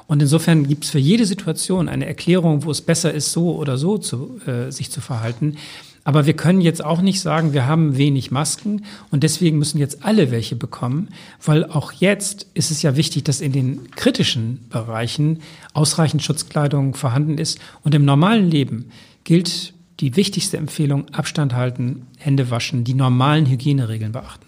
[0.08, 3.78] Und insofern gibt es für jede Situation eine Erklärung, wo es besser ist, so oder
[3.78, 5.58] so zu, äh, sich zu verhalten.
[6.06, 10.06] Aber wir können jetzt auch nicht sagen, wir haben wenig Masken und deswegen müssen jetzt
[10.06, 11.10] alle welche bekommen,
[11.44, 15.40] weil auch jetzt ist es ja wichtig, dass in den kritischen Bereichen
[15.74, 17.60] ausreichend Schutzkleidung vorhanden ist.
[17.84, 18.92] Und im normalen Leben
[19.24, 24.46] gilt die wichtigste Empfehlung, Abstand halten, Hände waschen, die normalen Hygieneregeln beachten.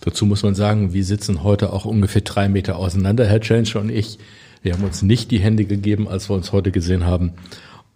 [0.00, 3.90] Dazu muss man sagen, wir sitzen heute auch ungefähr drei Meter auseinander, Herr Change und
[3.90, 4.18] ich.
[4.62, 7.32] Wir haben uns nicht die Hände gegeben, als wir uns heute gesehen haben.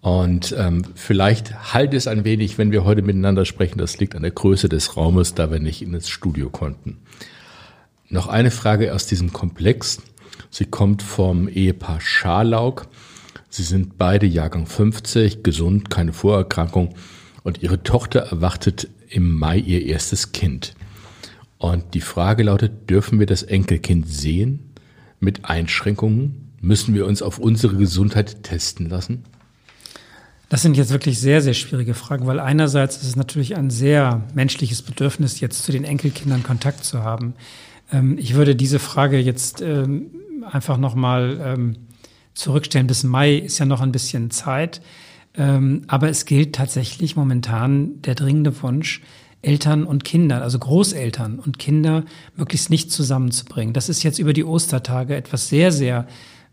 [0.01, 3.79] Und ähm, vielleicht halt es ein wenig, wenn wir heute miteinander sprechen.
[3.79, 6.99] Das liegt an der Größe des Raumes, da wir nicht in das Studio konnten.
[8.09, 10.01] Noch eine Frage aus diesem Komplex.
[10.51, 12.89] Sie kommt vom Ehepaar Scharlaug.
[13.51, 16.95] Sie sind beide Jahrgang 50, gesund, keine Vorerkrankung.
[17.43, 20.75] Und ihre Tochter erwartet im Mai ihr erstes Kind.
[21.59, 24.73] Und die Frage lautet, dürfen wir das Enkelkind sehen
[25.21, 26.53] mit Einschränkungen?
[26.61, 29.25] Müssen wir uns auf unsere Gesundheit testen lassen?
[30.51, 34.25] Das sind jetzt wirklich sehr, sehr schwierige Fragen, weil einerseits ist es natürlich ein sehr
[34.35, 37.35] menschliches Bedürfnis, jetzt zu den Enkelkindern Kontakt zu haben.
[37.93, 40.11] Ähm, ich würde diese Frage jetzt ähm,
[40.51, 41.77] einfach nochmal ähm,
[42.35, 42.89] zurückstellen.
[42.89, 44.83] Bis Mai ist ja noch ein bisschen Zeit.
[45.37, 49.03] Ähm, aber es gilt tatsächlich momentan der dringende Wunsch,
[49.43, 52.05] Eltern und Kinder, also Großeltern und Kinder
[52.37, 53.73] möglichst nicht zusammenzubringen.
[53.73, 56.09] Das ist jetzt über die Ostertage etwas sehr, sehr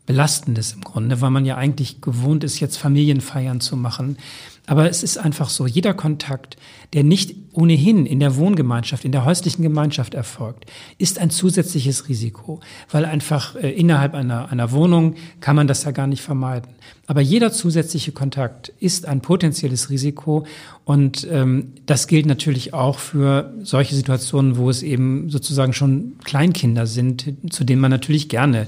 [0.08, 4.18] Belastendes im Grunde, weil man ja eigentlich gewohnt ist, jetzt Familienfeiern zu machen.
[4.66, 6.56] Aber es ist einfach so, jeder Kontakt,
[6.94, 10.66] der nicht ohnehin in der Wohngemeinschaft, in der häuslichen Gemeinschaft erfolgt,
[10.98, 15.92] ist ein zusätzliches Risiko, weil einfach äh, innerhalb einer, einer Wohnung kann man das ja
[15.92, 16.72] gar nicht vermeiden.
[17.06, 20.46] Aber jeder zusätzliche Kontakt ist ein potenzielles Risiko
[20.86, 26.88] und ähm, das gilt natürlich auch für solche Situationen, wo es eben sozusagen schon Kleinkinder
[26.88, 28.68] sind, zu denen man natürlich gerne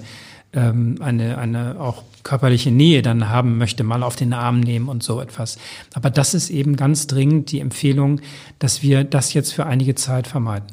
[0.54, 5.04] ähm, eine, eine auch körperliche Nähe dann haben möchte, mal auf den Arm nehmen und
[5.04, 5.58] so etwas.
[5.94, 8.22] Aber das ist eben ganz dringend die Empfehlung,
[8.60, 10.68] dass wir das jetzt für einige Zeit vermeiden.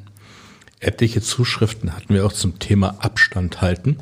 [0.81, 3.99] Etliche Zuschriften hatten wir auch zum Thema Abstand halten.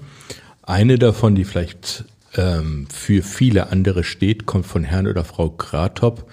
[0.63, 2.05] Eine davon, die vielleicht
[2.37, 6.31] ähm, für viele andere steht, kommt von Herrn oder Frau Gratop.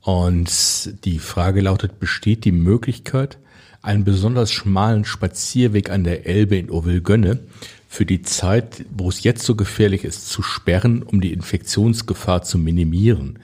[0.00, 3.38] Und die Frage lautet, besteht die Möglichkeit,
[3.82, 7.40] einen besonders schmalen Spazierweg an der Elbe in Ovelgönne
[7.88, 12.58] für die Zeit, wo es jetzt so gefährlich ist, zu sperren, um die Infektionsgefahr zu
[12.58, 13.38] minimieren.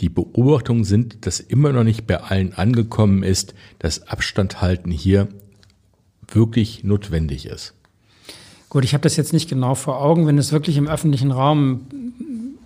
[0.00, 5.28] Die Beobachtungen sind, dass immer noch nicht bei allen angekommen ist, dass Abstand halten hier
[6.28, 7.74] wirklich notwendig ist.
[8.68, 10.26] Gut, ich habe das jetzt nicht genau vor Augen.
[10.26, 11.82] Wenn es wirklich im öffentlichen Raum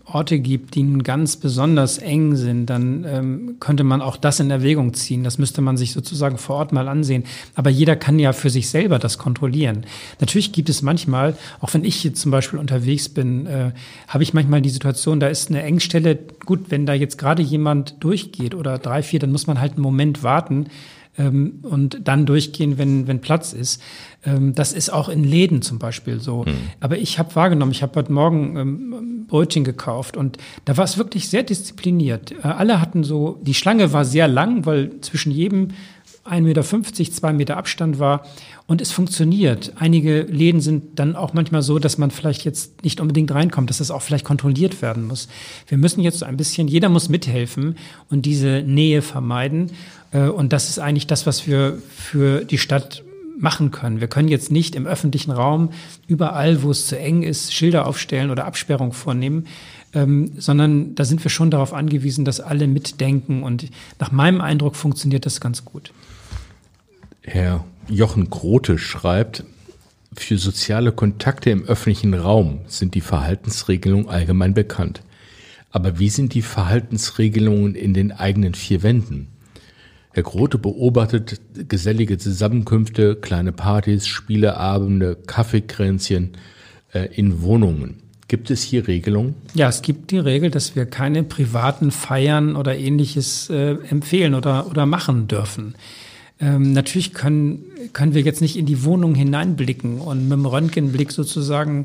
[0.07, 4.95] Orte gibt, die ganz besonders eng sind, dann ähm, könnte man auch das in Erwägung
[4.95, 5.25] ziehen.
[5.25, 7.25] Das müsste man sich sozusagen vor Ort mal ansehen.
[7.57, 9.85] Aber jeder kann ja für sich selber das kontrollieren.
[10.21, 13.73] Natürlich gibt es manchmal, auch wenn ich jetzt zum Beispiel unterwegs bin, äh,
[14.07, 16.17] habe ich manchmal die Situation, da ist eine Engstelle.
[16.45, 19.83] Gut, wenn da jetzt gerade jemand durchgeht oder drei, vier, dann muss man halt einen
[19.83, 20.67] Moment warten
[21.19, 23.83] ähm, und dann durchgehen, wenn, wenn Platz ist.
[24.25, 26.45] Ähm, das ist auch in Läden zum Beispiel so.
[26.45, 26.55] Mhm.
[26.81, 30.99] Aber ich habe wahrgenommen, ich habe heute Morgen ähm, Brötchen gekauft und da war es
[30.99, 32.33] wirklich sehr diszipliniert.
[32.33, 35.69] Äh, alle hatten so, die Schlange war sehr lang, weil zwischen jedem
[36.29, 38.27] 1,50 Meter, 2 Meter Abstand war.
[38.67, 39.75] Und es funktioniert.
[39.77, 43.79] Einige Läden sind dann auch manchmal so, dass man vielleicht jetzt nicht unbedingt reinkommt, dass
[43.79, 45.29] das auch vielleicht kontrolliert werden muss.
[45.69, 47.77] Wir müssen jetzt so ein bisschen, jeder muss mithelfen
[48.11, 49.71] und diese Nähe vermeiden.
[50.13, 53.03] Äh, und das ist eigentlich das, was wir für die Stadt
[53.39, 54.01] machen können.
[54.01, 55.71] Wir können jetzt nicht im öffentlichen Raum
[56.07, 59.47] überall, wo es zu eng ist, Schilder aufstellen oder Absperrung vornehmen,
[59.93, 63.43] ähm, sondern da sind wir schon darauf angewiesen, dass alle mitdenken.
[63.43, 65.93] Und nach meinem Eindruck funktioniert das ganz gut.
[67.23, 69.45] Herr Jochen Grote schreibt,
[70.15, 75.03] für soziale Kontakte im öffentlichen Raum sind die Verhaltensregelungen allgemein bekannt.
[75.71, 79.29] Aber wie sind die Verhaltensregelungen in den eigenen vier Wänden?
[80.17, 86.31] Herr Grote beobachtet gesellige Zusammenkünfte, kleine Partys, Spieleabende, Kaffeekränzchen
[86.95, 87.99] äh, in Wohnungen.
[88.27, 89.35] Gibt es hier Regelungen?
[89.53, 94.69] Ja, es gibt die Regel, dass wir keine privaten Feiern oder ähnliches äh, empfehlen oder,
[94.71, 95.75] oder machen dürfen.
[96.41, 101.13] Ähm, natürlich können, können wir jetzt nicht in die Wohnung hineinblicken und mit dem Röntgenblick
[101.13, 101.85] sozusagen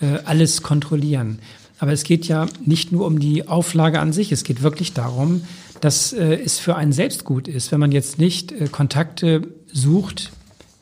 [0.00, 1.40] äh, alles kontrollieren.
[1.78, 5.42] Aber es geht ja nicht nur um die Auflage an sich, es geht wirklich darum,
[5.80, 10.32] dass äh, es für einen selbst gut ist, wenn man jetzt nicht äh, Kontakte sucht,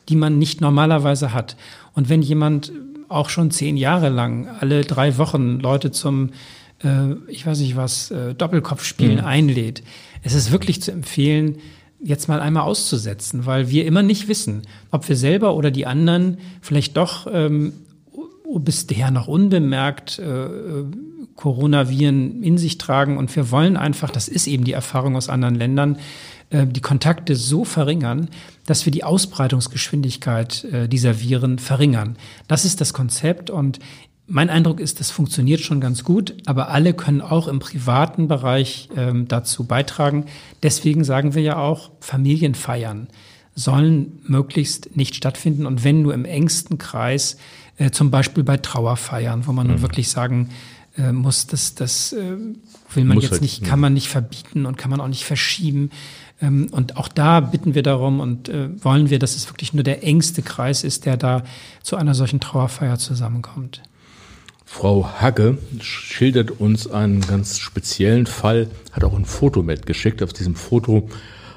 [0.09, 1.57] die man nicht normalerweise hat.
[1.95, 2.73] Und wenn jemand
[3.09, 6.31] auch schon zehn Jahre lang alle drei Wochen Leute zum,
[6.83, 9.25] äh, ich weiß nicht was, äh, Doppelkopfspielen mhm.
[9.25, 9.83] einlädt,
[10.23, 11.59] es ist wirklich zu empfehlen,
[12.03, 16.39] jetzt mal einmal auszusetzen, weil wir immer nicht wissen, ob wir selber oder die anderen
[16.61, 17.73] vielleicht doch ähm,
[18.61, 20.85] bisher noch unbemerkt äh,
[21.37, 23.17] Coronaviren in sich tragen.
[23.17, 25.99] Und wir wollen einfach, das ist eben die Erfahrung aus anderen Ländern,
[26.51, 28.29] äh, die Kontakte so verringern,
[28.67, 32.17] dass wir die Ausbreitungsgeschwindigkeit äh, dieser Viren verringern.
[32.49, 33.79] Das ist das Konzept und
[34.27, 38.89] mein Eindruck ist, das funktioniert schon ganz gut, aber alle können auch im privaten Bereich
[38.97, 40.27] ähm, dazu beitragen.
[40.63, 43.09] Deswegen sagen wir ja auch, Familienfeiern
[43.55, 47.37] sollen möglichst nicht stattfinden und wenn nur im engsten Kreis,
[47.77, 49.75] äh, zum Beispiel bei Trauerfeiern, wo man mhm.
[49.75, 50.51] nun wirklich sagen
[50.97, 52.37] äh, muss, das, das äh,
[52.95, 55.25] will man muss jetzt halt, nicht, kann man nicht verbieten und kann man auch nicht
[55.25, 55.91] verschieben.
[56.41, 59.85] Ähm, und auch da bitten wir darum und äh, wollen wir, dass es wirklich nur
[59.85, 61.45] der engste Kreis ist, der da
[61.83, 63.83] zu einer solchen Trauerfeier zusammenkommt.
[64.67, 70.23] Frau Hagge schildert uns einen ganz speziellen Fall, hat auch ein Foto mitgeschickt.
[70.23, 71.11] Auf diesem Foto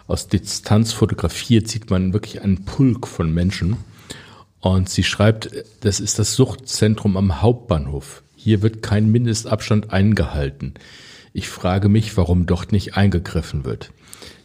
[0.06, 3.78] aus Distanz fotografiert sieht man wirklich einen Pulk von Menschen.
[4.66, 5.52] Und sie schreibt,
[5.82, 8.24] das ist das Suchtzentrum am Hauptbahnhof.
[8.36, 10.74] Hier wird kein Mindestabstand eingehalten.
[11.34, 13.92] Ich frage mich, warum dort nicht eingegriffen wird.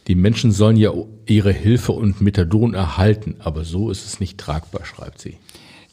[0.07, 0.93] Die Menschen sollen ja
[1.25, 5.37] ihre Hilfe und Methadon erhalten, aber so ist es nicht tragbar, schreibt sie.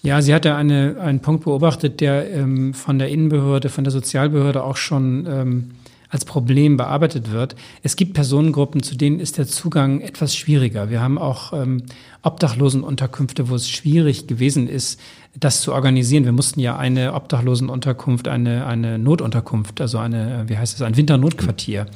[0.02, 4.62] Ja, sie hatte eine, einen Punkt beobachtet, der ähm, von der Innenbehörde, von der Sozialbehörde
[4.62, 5.70] auch schon ähm,
[6.10, 7.54] als Problem bearbeitet wird.
[7.82, 10.90] Es gibt Personengruppen, zu denen ist der Zugang etwas schwieriger.
[10.90, 11.82] Wir haben auch ähm,
[12.22, 14.98] Obdachlosenunterkünfte, wo es schwierig gewesen ist,
[15.38, 16.24] das zu organisieren.
[16.24, 21.86] Wir mussten ja eine Obdachlosenunterkunft, eine, eine Notunterkunft, also eine, wie heißt es, ein Winternotquartier,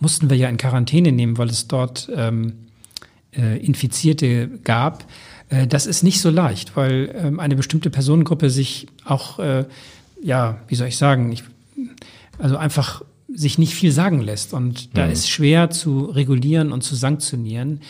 [0.00, 2.54] mussten wir ja in Quarantäne nehmen, weil es dort ähm,
[3.36, 5.04] äh, Infizierte gab.
[5.48, 9.64] Äh, das ist nicht so leicht, weil ähm, eine bestimmte Personengruppe sich auch, äh,
[10.20, 11.44] ja, wie soll ich sagen, ich,
[12.38, 13.02] also einfach
[13.34, 14.54] sich nicht viel sagen lässt.
[14.54, 15.12] Und da mhm.
[15.12, 17.80] ist schwer zu regulieren und zu sanktionieren.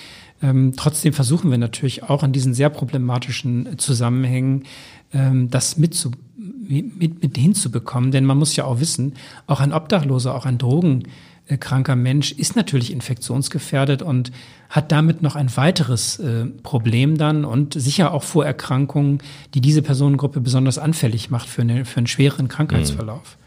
[0.43, 4.65] Ähm, trotzdem versuchen wir natürlich auch in diesen sehr problematischen Zusammenhängen
[5.13, 8.11] ähm, das mit, zu, mit, mit hinzubekommen.
[8.11, 9.15] Denn man muss ja auch wissen,
[9.47, 11.05] auch ein Obdachloser, auch ein Drogen
[11.47, 14.31] äh, kranker Mensch ist natürlich infektionsgefährdet und
[14.69, 19.19] hat damit noch ein weiteres äh, Problem dann und sicher auch Vorerkrankungen,
[19.55, 23.37] die diese Personengruppe besonders anfällig macht für, eine, für einen schweren Krankheitsverlauf.
[23.39, 23.42] Mhm.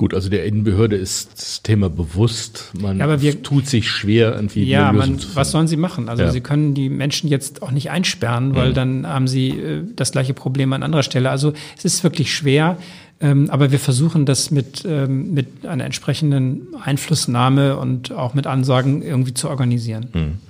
[0.00, 2.72] Gut, also der Innenbehörde ist das Thema bewusst.
[2.80, 5.36] Man ja, aber wir, tut sich schwer, irgendwie ja, eine Lösung man, zu finden.
[5.36, 6.08] Was sollen sie machen?
[6.08, 6.30] Also ja.
[6.30, 8.74] sie können die Menschen jetzt auch nicht einsperren, weil mhm.
[8.74, 11.28] dann haben sie äh, das gleiche Problem an anderer Stelle.
[11.28, 12.78] Also es ist wirklich schwer.
[13.20, 19.02] Ähm, aber wir versuchen das mit, ähm, mit einer entsprechenden Einflussnahme und auch mit Ansagen
[19.02, 20.06] irgendwie zu organisieren.
[20.14, 20.49] Mhm.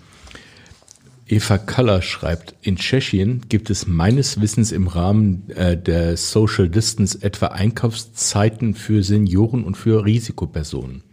[1.31, 7.23] Eva Kaller schreibt, in Tschechien gibt es meines Wissens im Rahmen äh, der Social Distance
[7.23, 11.05] etwa Einkaufszeiten für Senioren und für Risikopersonen.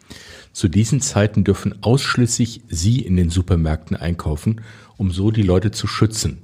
[0.53, 4.61] Zu diesen Zeiten dürfen ausschließlich sie in den Supermärkten einkaufen,
[4.97, 6.39] um so die Leute zu schützen.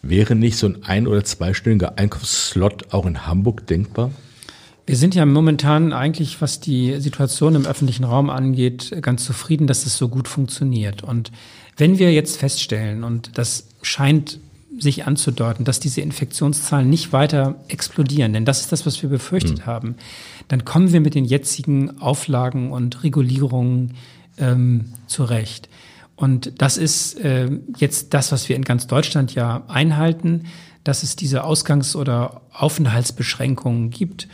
[0.00, 4.12] Wäre nicht so ein ein- oder zweistündiger Einkaufsslot auch in Hamburg denkbar?
[4.86, 9.84] Wir sind ja momentan eigentlich, was die Situation im öffentlichen Raum angeht, ganz zufrieden, dass
[9.86, 11.02] es so gut funktioniert.
[11.02, 11.32] Und
[11.78, 14.38] wenn wir jetzt feststellen, und das scheint
[14.78, 19.60] sich anzudeuten, dass diese Infektionszahlen nicht weiter explodieren, denn das ist das, was wir befürchtet
[19.60, 19.66] mhm.
[19.66, 19.94] haben,
[20.48, 23.94] dann kommen wir mit den jetzigen Auflagen und Regulierungen
[24.38, 25.68] ähm, zurecht.
[26.16, 30.44] Und das ist äh, jetzt das, was wir in ganz Deutschland ja einhalten,
[30.84, 34.26] dass es diese Ausgangs- oder Aufenthaltsbeschränkungen gibt.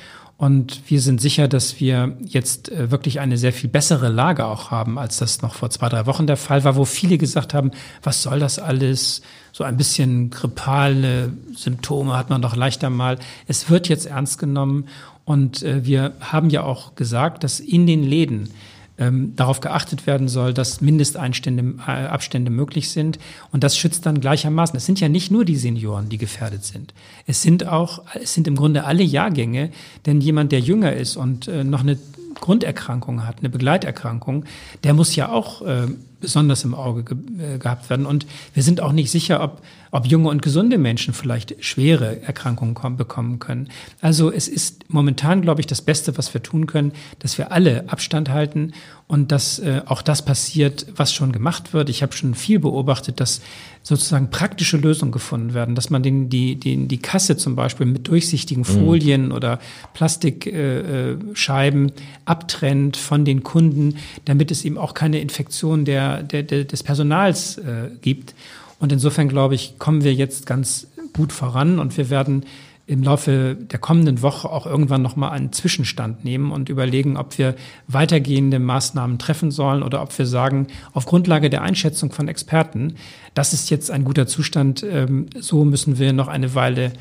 [0.45, 4.71] Und wir sind sicher, dass wir jetzt äh, wirklich eine sehr viel bessere Lage auch
[4.71, 7.71] haben, als das noch vor zwei, drei Wochen der Fall war, wo viele gesagt haben,
[8.03, 9.23] was soll das alles?
[9.53, 13.19] So ein bisschen grippale Symptome hat man doch leichter mal.
[13.47, 14.85] Es wird jetzt ernst genommen
[15.25, 18.51] und äh, wir haben ja auch gesagt, dass in den Läden
[18.99, 23.19] ähm, darauf geachtet werden soll, dass Mindesteinstände, äh, Abstände möglich sind.
[23.51, 24.77] Und das schützt dann gleichermaßen.
[24.77, 26.95] Es sind ja nicht nur die Senioren, die gefährdet sind.
[27.27, 29.71] Es sind auch, es sind im Grunde alle Jahrgänge,
[30.07, 31.99] denn jemand, der jünger ist und äh, noch eine
[32.41, 34.45] Grunderkrankung hat, eine Begleiterkrankung,
[34.83, 35.87] der muss ja auch äh,
[36.21, 38.07] besonders im Auge ge äh, gehabt werden.
[38.07, 39.63] Und wir sind auch nicht sicher, ob,
[39.95, 43.69] ob junge und gesunde Menschen vielleicht schwere Erkrankungen bekommen können.
[44.01, 47.89] Also es ist momentan, glaube ich, das Beste, was wir tun können, dass wir alle
[47.89, 48.73] Abstand halten
[49.07, 51.91] und dass äh, auch das passiert, was schon gemacht wird.
[51.91, 53.41] Ich habe schon viel beobachtet, dass
[53.85, 58.09] sozusagen praktische Lösungen gefunden werden, dass man den, die, den, die Kasse zum Beispiel mit
[58.09, 58.85] durchsichtigen mhm.
[58.85, 59.33] Folien mhm.
[59.33, 59.61] oder
[59.93, 66.43] Plastikscheiben äh, äh abtrennt von den Kunden, damit es eben auch keine Infektion der, der,
[66.43, 68.35] der des Personals äh, gibt.
[68.79, 72.45] Und insofern glaube ich, kommen wir jetzt ganz gut voran und wir werden
[72.87, 77.55] im Laufe der kommenden Woche auch irgendwann nochmal einen Zwischenstand nehmen und überlegen, ob wir
[77.89, 82.97] weitergehende Maßnahmen treffen sollen oder ob wir sagen, auf Grundlage der Einschätzung von Experten,
[83.33, 86.93] das ist jetzt ein guter Zustand, ähm, so müssen wir noch eine Weile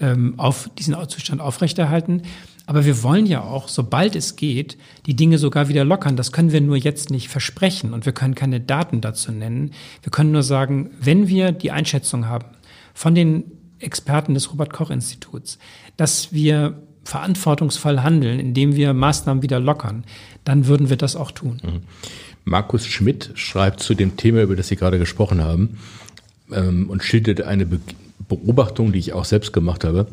[0.00, 2.22] ähm, auf diesen Zustand aufrechterhalten.
[2.66, 6.16] Aber wir wollen ja auch, sobald es geht, die Dinge sogar wieder lockern.
[6.16, 9.72] Das können wir nur jetzt nicht versprechen und wir können keine Daten dazu nennen.
[10.02, 12.46] Wir können nur sagen, wenn wir die Einschätzung haben
[12.94, 13.44] von den
[13.80, 15.58] Experten des Robert-Koch-Instituts,
[15.96, 20.04] dass wir verantwortungsvoll handeln, indem wir Maßnahmen wieder lockern,
[20.44, 21.60] dann würden wir das auch tun.
[21.62, 21.80] Mhm.
[22.44, 25.78] Markus Schmidt schreibt zu dem Thema, über das Sie gerade gesprochen haben,
[26.52, 27.80] ähm, und schildert eine Be
[28.28, 30.06] Beobachtung, die ich auch selbst gemacht habe.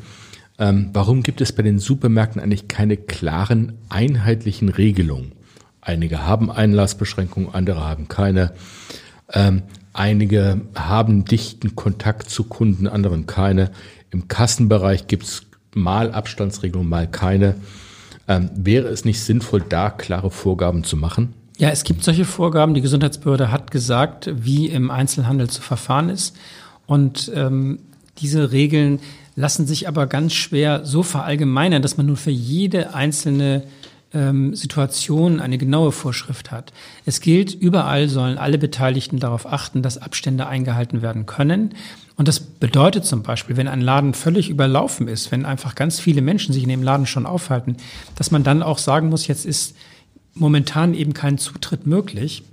[0.60, 5.32] Ähm, warum gibt es bei den Supermärkten eigentlich keine klaren, einheitlichen Regelungen?
[5.82, 8.52] Einige haben Einlassbeschränkungen, andere haben keine.
[9.32, 13.72] Ähm, Einige haben dichten Kontakt zu Kunden, anderen keine.
[14.12, 15.44] Im Kassenbereich gibt es
[15.74, 17.56] mal Abstandsregelungen, mal keine.
[18.28, 21.34] Ähm, wäre es nicht sinnvoll, da klare Vorgaben zu machen?
[21.58, 22.76] Ja, es gibt solche Vorgaben.
[22.76, 26.38] Die Gesundheitsbehörde hat gesagt, wie im Einzelhandel zu verfahren ist.
[26.86, 27.80] Und ähm,
[28.20, 29.00] diese Regeln
[29.36, 33.64] lassen sich aber ganz schwer so verallgemeinern, dass man nun für jede einzelne
[34.14, 36.74] ähm, Situation eine genaue Vorschrift hat.
[37.06, 41.76] Es gilt, überall sollen alle Beteiligten darauf achten, dass Abstände eingehalten werden können.
[42.16, 46.22] Und das bedeutet zum Beispiel, wenn ein Laden völlig überlaufen ist, wenn einfach ganz viele
[46.22, 47.78] Menschen sich in dem Laden schon aufhalten,
[48.16, 49.76] dass man dann auch sagen muss, jetzt ist
[50.34, 52.44] momentan eben kein Zutritt möglich.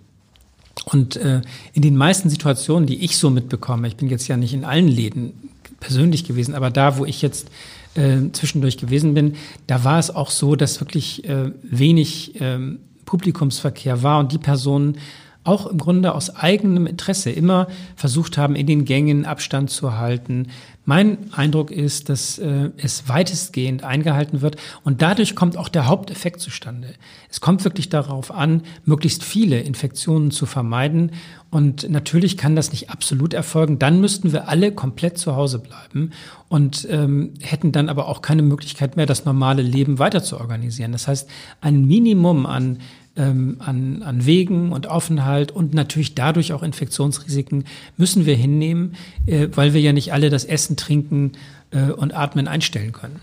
[0.84, 1.40] Und äh,
[1.72, 4.88] in den meisten Situationen, die ich so mitbekomme, ich bin jetzt ja nicht in allen
[4.88, 5.32] Läden
[5.80, 7.50] persönlich gewesen, aber da, wo ich jetzt
[7.94, 9.34] äh, zwischendurch gewesen bin,
[9.66, 12.58] da war es auch so, dass wirklich äh, wenig äh,
[13.04, 14.98] Publikumsverkehr war und die Personen
[15.44, 20.48] auch im Grunde aus eigenem Interesse immer versucht haben, in den Gängen Abstand zu halten.
[20.88, 26.40] Mein Eindruck ist, dass äh, es weitestgehend eingehalten wird und dadurch kommt auch der Haupteffekt
[26.40, 26.94] zustande.
[27.28, 31.10] Es kommt wirklich darauf an, möglichst viele Infektionen zu vermeiden
[31.50, 33.80] und natürlich kann das nicht absolut erfolgen.
[33.80, 36.12] Dann müssten wir alle komplett zu Hause bleiben
[36.48, 40.92] und ähm, hätten dann aber auch keine Möglichkeit mehr, das normale Leben weiter zu organisieren.
[40.92, 41.28] Das heißt,
[41.60, 42.78] ein Minimum an
[43.16, 47.64] ähm, an, an Wegen und Aufenthalt und natürlich dadurch auch Infektionsrisiken
[47.96, 48.94] müssen wir hinnehmen,
[49.26, 51.32] äh, weil wir ja nicht alle das Essen, Trinken
[51.70, 53.20] äh, und Atmen einstellen können.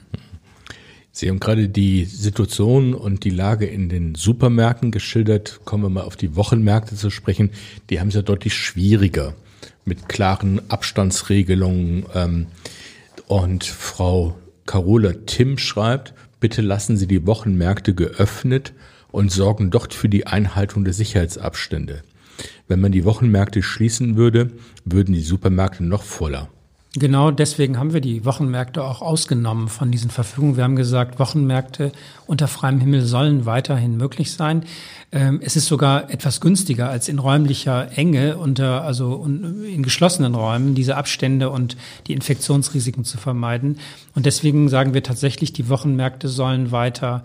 [1.12, 5.60] Sie haben gerade die Situation und die Lage in den Supermärkten geschildert.
[5.64, 7.52] Kommen wir mal auf die Wochenmärkte zu sprechen.
[7.92, 9.36] Die haben es ja deutlich schwieriger
[9.86, 12.06] mit klaren Abstandsregelungen.
[12.16, 12.48] Ähm,
[13.28, 18.74] und Frau Carola Tim schreibt, bitte lassen Sie die Wochenmärkte geöffnet
[19.14, 22.02] und sorgen dort für die Einhaltung der Sicherheitsabstände.
[22.68, 24.52] Wenn man die Wochenmärkte schließen würde,
[24.84, 26.50] würden die Supermärkte noch voller.
[26.96, 30.58] Genau deswegen haben wir die Wochenmärkte auch ausgenommen von diesen Verfügungen.
[30.58, 31.92] Wir haben gesagt, Wochenmärkte
[32.28, 34.66] unter freiem Himmel sollen weiterhin möglich sein.
[35.12, 40.76] Ähm, es ist sogar etwas günstiger als in räumlicher Enge unter, also in geschlossenen Räumen,
[40.76, 43.80] diese Abstände und die Infektionsrisiken zu vermeiden.
[44.14, 47.24] Und deswegen sagen wir tatsächlich, die Wochenmärkte sollen weiter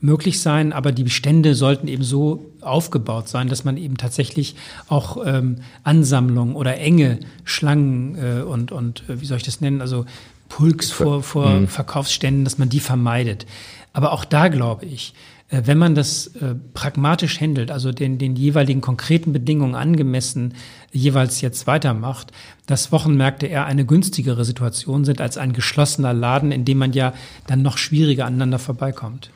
[0.00, 4.54] möglich sein, aber die Bestände sollten eben so aufgebaut sein, dass man eben tatsächlich
[4.88, 9.80] auch ähm, Ansammlungen oder enge Schlangen äh, und, und äh, wie soll ich das nennen,
[9.80, 10.06] also
[10.48, 11.68] Pulks vor, vor mhm.
[11.68, 13.46] Verkaufsständen, dass man die vermeidet.
[13.92, 15.14] Aber auch da glaube ich,
[15.48, 20.54] Äh, wenn man das äh, pragmatisch handelt, also den, den jeweiligen konkreten Bedingungen angemessen
[20.92, 22.32] jeweils jetzt weitermacht,
[22.66, 27.12] dass Wochenmärkte eher eine günstigere Situation sind als ein geschlossener Laden, in dem man ja
[27.46, 29.30] dann noch schwieriger aneinander vorbeikommt.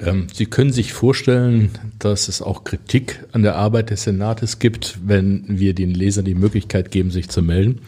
[0.00, 4.98] Ähm, Sie können sich vorstellen, dass es auch Kritik an der Arbeit des Senates gibt,
[5.04, 7.80] wenn wir den Lesern die Möglichkeit geben, sich zu melden.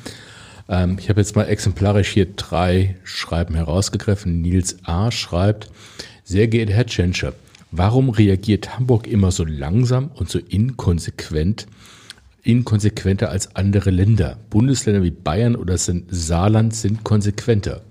[0.68, 4.40] Ähm, ich habe jetzt mal exemplarisch hier drei Schreiben herausgegriffen.
[4.40, 5.10] Nils A.
[5.10, 5.70] schreibt,
[6.24, 7.32] sehr geehrter Herr Tschentscher,
[7.70, 11.66] warum reagiert Hamburg immer so langsam und so inkonsequent,
[12.42, 14.38] inkonsequenter als andere Länder?
[14.50, 17.82] Bundesländer wie Bayern oder Saarland sind konsequenter.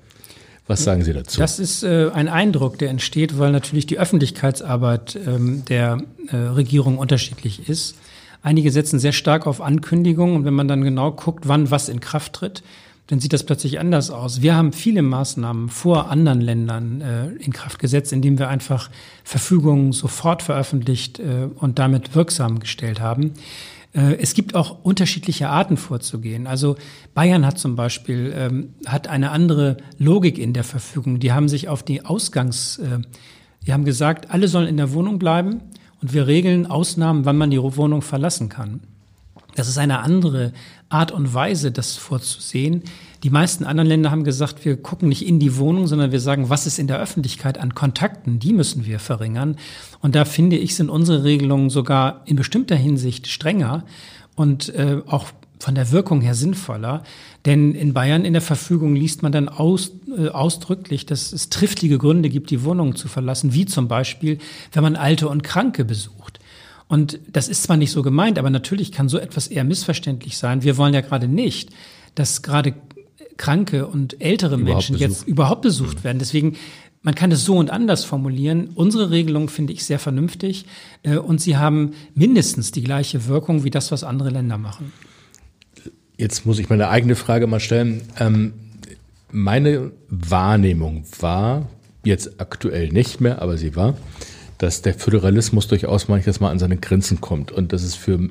[0.68, 1.40] Was sagen Sie dazu?
[1.40, 6.00] Das ist äh, ein Eindruck, der entsteht, weil natürlich die Öffentlichkeitsarbeit ähm, der
[6.32, 7.96] äh, Regierung unterschiedlich ist.
[8.42, 12.00] Einige setzen sehr stark auf Ankündigungen und wenn man dann genau guckt, wann was in
[12.00, 12.64] Kraft tritt,
[13.08, 14.42] dann sieht das plötzlich anders aus.
[14.42, 18.90] Wir haben viele Maßnahmen vor anderen Ländern äh, in Kraft gesetzt, indem wir einfach
[19.24, 23.34] Verfügungen sofort veröffentlicht äh, und damit wirksam gestellt haben.
[23.96, 26.48] Äh, es gibt auch unterschiedliche Arten vorzugehen.
[26.48, 26.76] Also
[27.14, 31.20] Bayern hat zum Beispiel ähm, hat eine andere Logik in der Verfügung.
[31.20, 33.00] Die haben sich auf die Ausgangs, äh,
[33.66, 35.62] die haben gesagt, alle sollen in der Wohnung bleiben
[36.02, 38.82] und wir regeln Ausnahmen, wann man die Wohnung verlassen kann.
[39.56, 40.52] Das ist eine andere
[40.90, 42.84] Art und Weise, das vorzusehen.
[43.26, 46.52] Die meisten anderen Länder haben gesagt, wir gucken nicht in die Wohnung, sondern wir sagen,
[46.52, 49.56] was ist in der Öffentlichkeit an Kontakten, die müssen wir verringern.
[50.00, 53.84] Und da finde ich, sind unsere Regelungen sogar in bestimmter Hinsicht strenger
[54.36, 57.02] und äh, auch von der Wirkung her sinnvoller.
[57.46, 61.98] Denn in Bayern in der Verfügung liest man dann aus, äh, ausdrücklich, dass es triftige
[61.98, 64.38] Gründe gibt, die Wohnung zu verlassen, wie zum Beispiel,
[64.72, 66.38] wenn man Alte und Kranke besucht.
[66.88, 70.62] Und das ist zwar nicht so gemeint, aber natürlich kann so etwas eher missverständlich sein.
[70.62, 71.72] Wir wollen ja gerade nicht,
[72.14, 72.76] dass gerade
[73.38, 75.10] kranke und ältere überhaupt Menschen besucht.
[75.10, 76.20] jetzt überhaupt besucht werden.
[76.20, 76.56] Deswegen
[77.06, 78.72] man kann es so und anders formulieren.
[78.74, 80.66] Unsere Regelung finde ich sehr vernünftig
[81.04, 84.92] äh, und sie haben mindestens die gleiche Wirkung wie das, was andere Länder machen.
[86.18, 88.02] Jetzt muss ich meine eigene Frage mal stellen.
[88.20, 88.54] Ähm,
[89.32, 91.70] meine Wahrnehmung war,
[92.04, 93.96] jetzt aktuell nicht mehr, aber sie war,
[94.58, 98.30] dass der Föderalismus durchaus manches Mal an seine Grenzen kommt und dass es für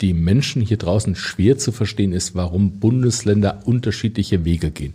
[0.00, 4.94] die Menschen hier draußen schwer zu verstehen ist, warum Bundesländer unterschiedliche Wege gehen.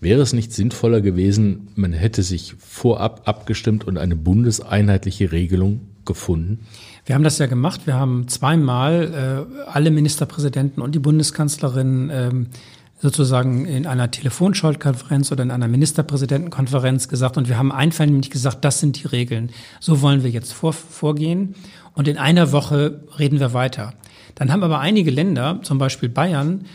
[0.00, 6.66] Wäre es nicht sinnvoller gewesen, man hätte sich vorab abgestimmt und eine bundeseinheitliche Regelung gefunden?
[7.06, 7.86] Wir haben das ja gemacht.
[7.86, 12.46] Wir haben zweimal äh, alle Ministerpräsidenten und die Bundeskanzlerin ähm,
[13.00, 18.80] sozusagen in einer Telefonschaltkonferenz oder in einer Ministerpräsidentenkonferenz gesagt und wir haben einvernehmlich gesagt, das
[18.80, 19.50] sind die Regeln.
[19.80, 21.54] So wollen wir jetzt vor, vorgehen
[21.94, 23.94] und in einer Woche reden wir weiter.
[24.34, 26.66] Dann haben aber einige Länder, zum Beispiel Bayern,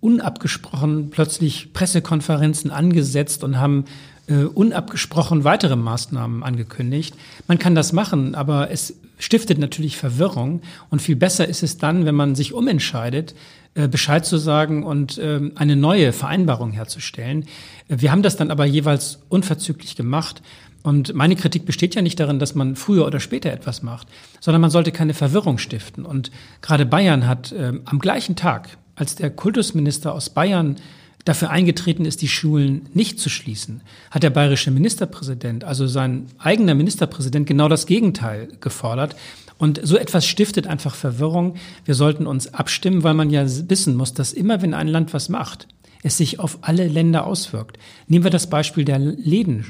[0.00, 3.84] unabgesprochen plötzlich Pressekonferenzen angesetzt und haben
[4.28, 7.14] äh, unabgesprochen weitere Maßnahmen angekündigt.
[7.48, 12.04] Man kann das machen, aber es stiftet natürlich Verwirrung und viel besser ist es dann,
[12.04, 13.34] wenn man sich umentscheidet,
[13.74, 17.46] äh, Bescheid zu sagen und äh, eine neue Vereinbarung herzustellen.
[17.88, 20.42] Wir haben das dann aber jeweils unverzüglich gemacht.
[20.82, 24.06] Und meine Kritik besteht ja nicht darin, dass man früher oder später etwas macht,
[24.40, 26.06] sondern man sollte keine Verwirrung stiften.
[26.06, 26.30] Und
[26.62, 30.76] gerade Bayern hat äh, am gleichen Tag, als der Kultusminister aus Bayern
[31.24, 36.74] dafür eingetreten ist, die Schulen nicht zu schließen, hat der bayerische Ministerpräsident, also sein eigener
[36.74, 39.14] Ministerpräsident, genau das Gegenteil gefordert.
[39.58, 41.56] Und so etwas stiftet einfach Verwirrung.
[41.84, 45.28] Wir sollten uns abstimmen, weil man ja wissen muss, dass immer, wenn ein Land was
[45.28, 45.66] macht,
[46.02, 47.78] es sich auf alle Länder auswirkt.
[48.06, 49.66] Nehmen wir das Beispiel der Läden,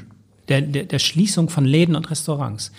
[0.49, 2.71] der, der, der Schließung von Läden und Restaurants.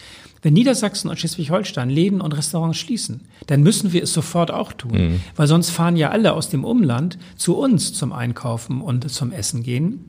[0.42, 4.92] Wenn Niedersachsen und Schleswig-Holstein Läden und Restaurants schließen, dann müssen wir es sofort auch tun,
[4.92, 5.20] mhm.
[5.36, 9.62] weil sonst fahren ja alle aus dem Umland zu uns zum Einkaufen und zum Essen
[9.62, 10.06] gehen.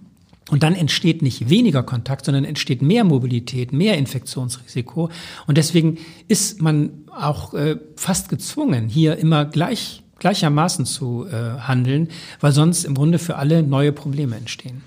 [0.49, 5.09] Und dann entsteht nicht weniger Kontakt, sondern entsteht mehr Mobilität, mehr Infektionsrisiko.
[5.47, 5.97] Und deswegen
[6.27, 12.09] ist man auch äh, fast gezwungen, hier immer gleich, gleichermaßen zu äh, handeln,
[12.39, 14.81] weil sonst im Grunde für alle neue Probleme entstehen.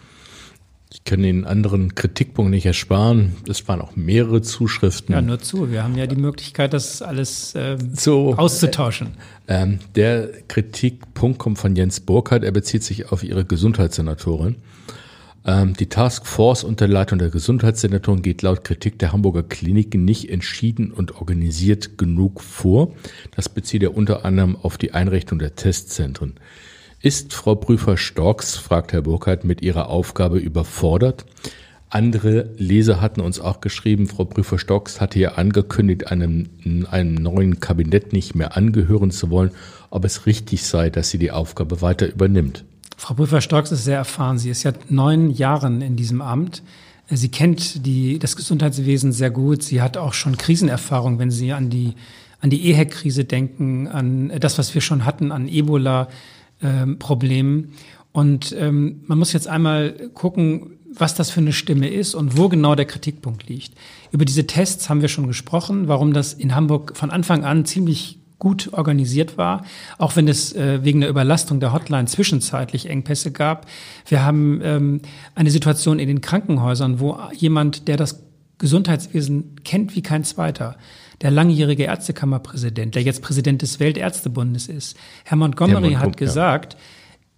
[1.07, 3.35] Ich kann den anderen Kritikpunkt nicht ersparen.
[3.47, 5.13] Es waren auch mehrere Zuschriften.
[5.13, 5.71] Ja, nur zu.
[5.71, 9.09] Wir haben ja die Möglichkeit, das alles äh, so, auszutauschen.
[9.47, 12.43] Äh, äh, der Kritikpunkt kommt von Jens Burkhardt.
[12.43, 14.57] Er bezieht sich auf Ihre Gesundheitssenatorin.
[15.45, 20.91] Ähm, die Taskforce unter Leitung der Gesundheitssenatorin geht laut Kritik der Hamburger Kliniken nicht entschieden
[20.91, 22.95] und organisiert genug vor.
[23.37, 26.37] Das bezieht er unter anderem auf die Einrichtung der Testzentren.
[27.05, 31.27] Ist Frau Prüfer-Storks, fragt Herr Burkhardt, mit ihrer Aufgabe überfordert?
[31.91, 36.49] Andere Leser hatten uns auch geschrieben, Frau Prüfer-Stocks hatte ja angekündigt, einem,
[36.91, 39.51] einem neuen Kabinett nicht mehr angehören zu wollen,
[39.91, 42.65] ob es richtig sei, dass sie die Aufgabe weiter übernimmt.
[42.97, 44.39] Frau Prüfer-Stocks ist sehr erfahren.
[44.39, 46.63] Sie ist ja neun Jahren in diesem Amt.
[47.11, 49.63] Sie kennt die, das Gesundheitswesen sehr gut.
[49.63, 51.97] Sie hat auch schon Krisenerfahrung, wenn Sie an die,
[52.41, 56.34] an die EHEC-Krise denken, an das, was wir schon hatten, an Ebola-Problemen.
[56.65, 56.99] Ähm,
[58.12, 62.49] und ähm, man muss jetzt einmal gucken, was das für eine Stimme ist und wo
[62.49, 63.75] genau der Kritikpunkt liegt.
[64.12, 68.19] Über diese Tests haben wir schon gesprochen, warum das in Hamburg von Anfang an ziemlich
[68.39, 69.65] gut organisiert war,
[69.99, 73.67] auch wenn es äh, wegen der Überlastung der Hotline zwischenzeitlich Engpässe gab.
[74.07, 75.01] Wir haben ähm,
[75.35, 78.23] eine Situation in den Krankenhäusern, wo jemand, der das
[78.59, 80.77] Gesundheitswesen kennt wie kein zweiter,
[81.23, 86.79] der langjährige Ärztekammerpräsident, der jetzt Präsident des Weltärztebundes ist, Herr Montgomery Herr hat gesagt, ja.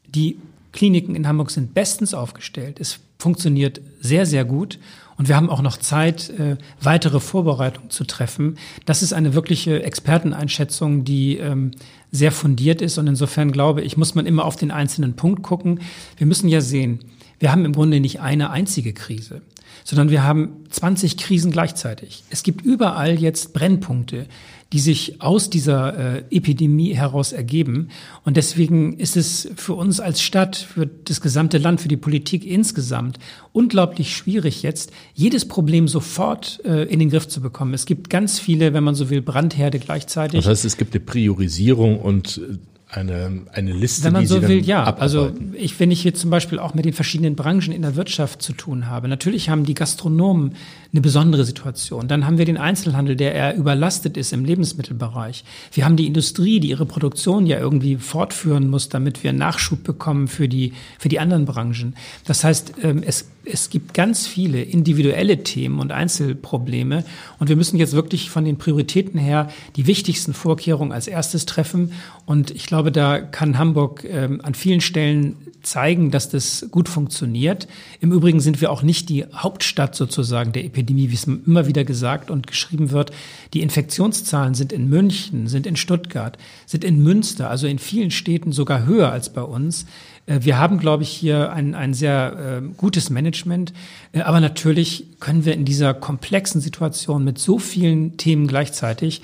[0.09, 0.39] die
[0.72, 2.81] Kliniken in Hamburg sind bestens aufgestellt.
[2.81, 4.79] Es funktioniert sehr, sehr gut.
[5.16, 8.59] Und wir haben auch noch Zeit, äh, weitere Vorbereitungen zu treffen.
[8.85, 11.70] Das ist eine wirkliche Experteneinschätzung, die ähm,
[12.12, 12.99] sehr fundiert ist.
[12.99, 15.81] Und insofern glaube ich, muss man immer auf den einzelnen Punkt gucken.
[16.18, 17.01] Wir müssen ja sehen,
[17.39, 19.41] wir haben im Grunde nicht eine einzige Krise,
[19.87, 22.24] sondern wir haben 20 Krisen gleichzeitig.
[22.28, 24.26] Es gibt überall jetzt Brennpunkte
[24.72, 27.89] die sich aus dieser äh, Epidemie heraus ergeben.
[28.24, 32.45] Und deswegen ist es für uns als Stadt, für das gesamte Land, für die Politik
[32.45, 33.18] insgesamt
[33.53, 37.74] unglaublich schwierig jetzt, jedes Problem sofort äh, in den Griff zu bekommen.
[37.74, 40.41] Es gibt ganz viele, wenn man so will, Brandherde gleichzeitig.
[40.41, 42.57] Das heißt, es gibt eine Priorisierung und äh,
[42.97, 44.80] eine, eine Liste, Wenn man so will, ja.
[44.80, 45.03] Abarbeiten.
[45.03, 48.42] Also ich, wenn ich hier zum Beispiel auch mit den verschiedenen Branchen in der Wirtschaft
[48.42, 50.57] zu tun habe, natürlich haben die Gastronomen
[50.97, 52.09] eine besondere Situation.
[52.09, 55.44] Dann haben wir den Einzelhandel, der eher überlastet ist im Lebensmittelbereich.
[55.72, 60.26] Wir haben die Industrie, die ihre Produktion ja irgendwie fortführen muss, damit wir Nachschub bekommen
[60.26, 61.94] für die, für die anderen Branchen.
[62.24, 67.05] Das heißt, ähm, es es gibt ganz viele individuelle Themen und Einzelprobleme
[67.38, 71.92] und wir müssen jetzt wirklich von den Prioritäten her die wichtigsten Vorkehrungen als erstes treffen.
[72.26, 77.68] Und ich glaube, da kann Hamburg ähm, an vielen Stellen zeigen, dass das gut funktioniert.
[78.01, 81.84] Im Übrigen sind wir auch nicht die Hauptstadt sozusagen der Epidemie, wie es immer wieder
[81.84, 83.11] gesagt und geschrieben wird.
[83.55, 88.53] Die Infektionszahlen sind in München, sind in Stuttgart, sind in Münster, also in vielen Städten
[88.53, 89.87] sogar höher als bei uns.
[90.26, 93.72] Äh, wir haben, glaube ich, hier ein, ein sehr äh, gutes Management.
[94.12, 99.22] Äh, aber natürlich können wir in dieser komplexen Situation mit so vielen Themen gleichzeitig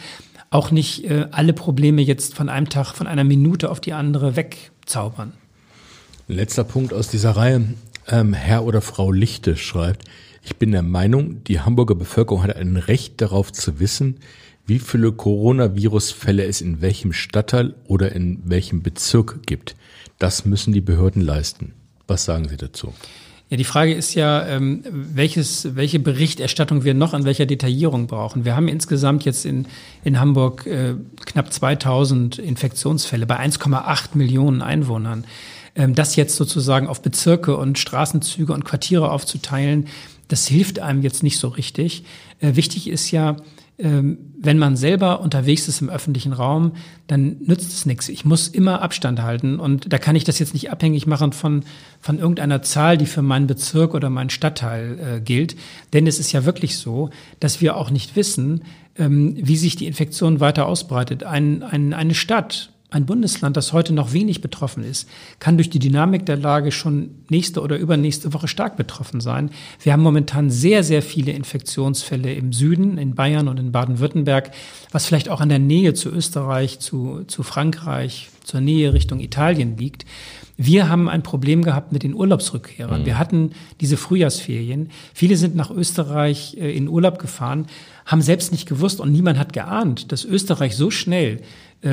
[0.50, 4.36] auch nicht äh, alle Probleme jetzt von einem Tag, von einer Minute auf die andere
[4.36, 5.32] wegzaubern.
[6.28, 7.64] Letzter Punkt aus dieser Reihe.
[8.08, 10.04] Ähm, Herr oder Frau Lichte schreibt,
[10.42, 14.16] ich bin der Meinung, die Hamburger Bevölkerung hat ein Recht darauf zu wissen,
[14.66, 19.76] wie viele Coronavirus-Fälle es in welchem Stadtteil oder in welchem Bezirk gibt.
[20.18, 21.72] Das müssen die Behörden leisten.
[22.06, 22.92] Was sagen Sie dazu?
[23.50, 28.44] Ja, die Frage ist ja, ähm, welches, welche Berichterstattung wir noch an welcher Detaillierung brauchen.
[28.44, 29.66] Wir haben insgesamt jetzt in,
[30.04, 30.94] in Hamburg äh,
[31.26, 35.24] knapp 2000 Infektionsfälle bei 1,8 Millionen Einwohnern.
[35.74, 39.88] Ähm, das jetzt sozusagen auf Bezirke und Straßenzüge und Quartiere aufzuteilen,
[40.32, 42.04] das hilft einem jetzt nicht so richtig.
[42.40, 43.36] Äh, wichtig ist ja,
[43.78, 46.72] ähm, wenn man selber unterwegs ist im öffentlichen Raum,
[47.06, 48.08] dann nützt es nichts.
[48.08, 51.64] Ich muss immer Abstand halten und da kann ich das jetzt nicht abhängig machen von,
[52.00, 55.54] von irgendeiner Zahl, die für meinen Bezirk oder meinen Stadtteil äh, gilt.
[55.92, 58.64] Denn es ist ja wirklich so, dass wir auch nicht wissen,
[58.96, 61.24] ähm, wie sich die Infektion weiter ausbreitet.
[61.24, 65.78] Ein, ein, eine Stadt ein Bundesland, das heute noch wenig betroffen ist, kann durch die
[65.78, 69.50] Dynamik der Lage schon nächste oder übernächste Woche stark betroffen sein.
[69.80, 74.52] Wir haben momentan sehr, sehr viele Infektionsfälle im Süden, in Bayern und in Baden-Württemberg,
[74.90, 79.76] was vielleicht auch an der Nähe zu Österreich, zu, zu Frankreich, zur Nähe Richtung Italien
[79.76, 80.04] liegt.
[80.56, 83.02] Wir haben ein Problem gehabt mit den Urlaubsrückkehrern.
[83.02, 83.06] Mhm.
[83.06, 84.90] Wir hatten diese Frühjahrsferien.
[85.14, 87.66] Viele sind nach Österreich äh, in Urlaub gefahren,
[88.04, 91.40] haben selbst nicht gewusst und niemand hat geahnt, dass Österreich so schnell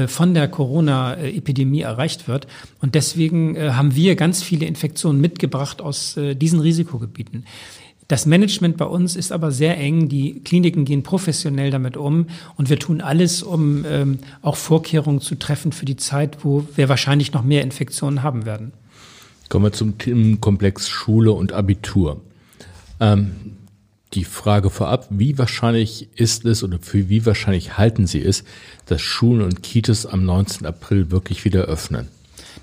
[0.07, 2.47] von der Corona-Epidemie erreicht wird.
[2.81, 7.45] Und deswegen äh, haben wir ganz viele Infektionen mitgebracht aus äh, diesen Risikogebieten.
[8.09, 10.09] Das Management bei uns ist aber sehr eng.
[10.09, 12.25] Die Kliniken gehen professionell damit um
[12.55, 16.89] und wir tun alles, um ähm, auch Vorkehrungen zu treffen für die Zeit, wo wir
[16.89, 18.73] wahrscheinlich noch mehr Infektionen haben werden.
[19.47, 22.21] Kommen wir zum Themenkomplex Schule und Abitur.
[22.99, 23.31] Ähm,
[24.13, 28.43] die Frage vorab, wie wahrscheinlich ist es oder für wie wahrscheinlich halten Sie es,
[28.87, 30.65] dass Schulen und Kitas am 19.
[30.65, 32.07] April wirklich wieder öffnen?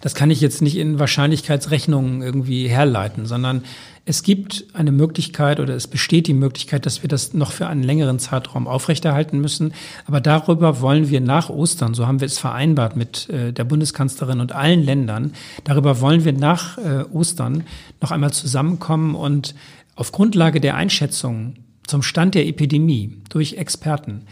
[0.01, 3.62] Das kann ich jetzt nicht in Wahrscheinlichkeitsrechnungen irgendwie herleiten, sondern
[4.05, 7.82] es gibt eine Möglichkeit oder es besteht die Möglichkeit, dass wir das noch für einen
[7.82, 9.72] längeren Zeitraum aufrechterhalten müssen.
[10.07, 14.40] Aber darüber wollen wir nach Ostern, so haben wir es vereinbart mit äh, der Bundeskanzlerin
[14.40, 15.32] und allen Ländern,
[15.64, 17.64] darüber wollen wir nach äh, Ostern
[18.01, 19.55] noch einmal zusammenkommen und
[19.97, 21.55] auf Grundlage der Einschätzung
[21.86, 24.22] zum Stand der Epidemie durch Experten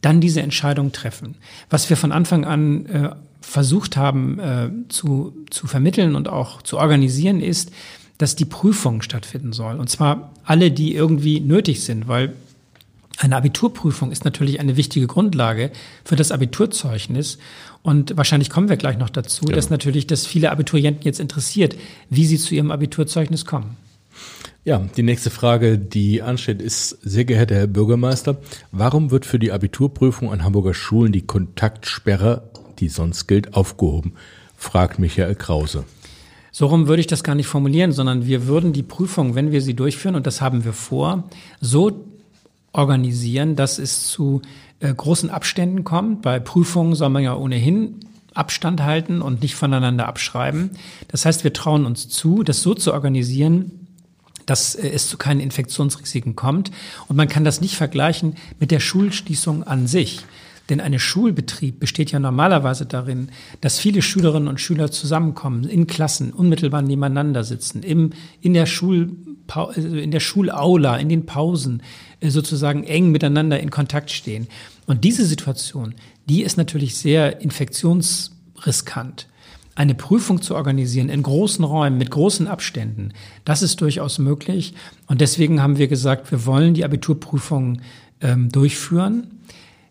[0.00, 1.36] dann diese Entscheidung treffen.
[1.70, 6.78] Was wir von Anfang an äh, versucht haben äh, zu, zu vermitteln und auch zu
[6.78, 7.70] organisieren, ist,
[8.18, 9.76] dass die Prüfung stattfinden soll.
[9.76, 12.34] Und zwar alle, die irgendwie nötig sind, weil
[13.18, 15.70] eine Abiturprüfung ist natürlich eine wichtige Grundlage
[16.04, 17.38] für das Abiturzeugnis.
[17.82, 19.56] Und wahrscheinlich kommen wir gleich noch dazu, genau.
[19.56, 21.76] dass natürlich das viele Abiturienten jetzt interessiert,
[22.10, 23.76] wie sie zu ihrem Abiturzeugnis kommen.
[24.66, 28.38] Ja, die nächste Frage, die ansteht, ist, sehr geehrter Herr Bürgermeister,
[28.72, 34.14] warum wird für die Abiturprüfung an Hamburger Schulen die Kontaktsperre, die sonst gilt, aufgehoben?
[34.56, 35.84] fragt Michael Krause.
[36.50, 39.60] So rum würde ich das gar nicht formulieren, sondern wir würden die Prüfung, wenn wir
[39.60, 41.24] sie durchführen, und das haben wir vor,
[41.60, 42.06] so
[42.72, 44.40] organisieren, dass es zu
[44.80, 46.22] äh, großen Abständen kommt.
[46.22, 48.00] Bei Prüfungen soll man ja ohnehin
[48.32, 50.70] Abstand halten und nicht voneinander abschreiben.
[51.08, 53.83] Das heißt, wir trauen uns zu, das so zu organisieren,
[54.46, 56.70] dass äh, es zu keinen Infektionsrisiken kommt.
[57.08, 60.24] Und man kann das nicht vergleichen mit der Schulschließung an sich.
[60.70, 63.28] Denn ein Schulbetrieb besteht ja normalerweise darin,
[63.60, 69.12] dass viele Schülerinnen und Schüler zusammenkommen, in Klassen, unmittelbar nebeneinander sitzen, im, in, der Schul,
[69.76, 71.82] äh, in der Schulaula, in den Pausen,
[72.20, 74.48] äh, sozusagen eng miteinander in Kontakt stehen.
[74.86, 75.94] Und diese Situation,
[76.28, 79.28] die ist natürlich sehr infektionsriskant.
[79.76, 83.12] Eine Prüfung zu organisieren in großen Räumen mit großen Abständen,
[83.44, 84.74] das ist durchaus möglich.
[85.06, 87.80] Und deswegen haben wir gesagt, wir wollen die Abiturprüfung
[88.20, 89.26] ähm, durchführen.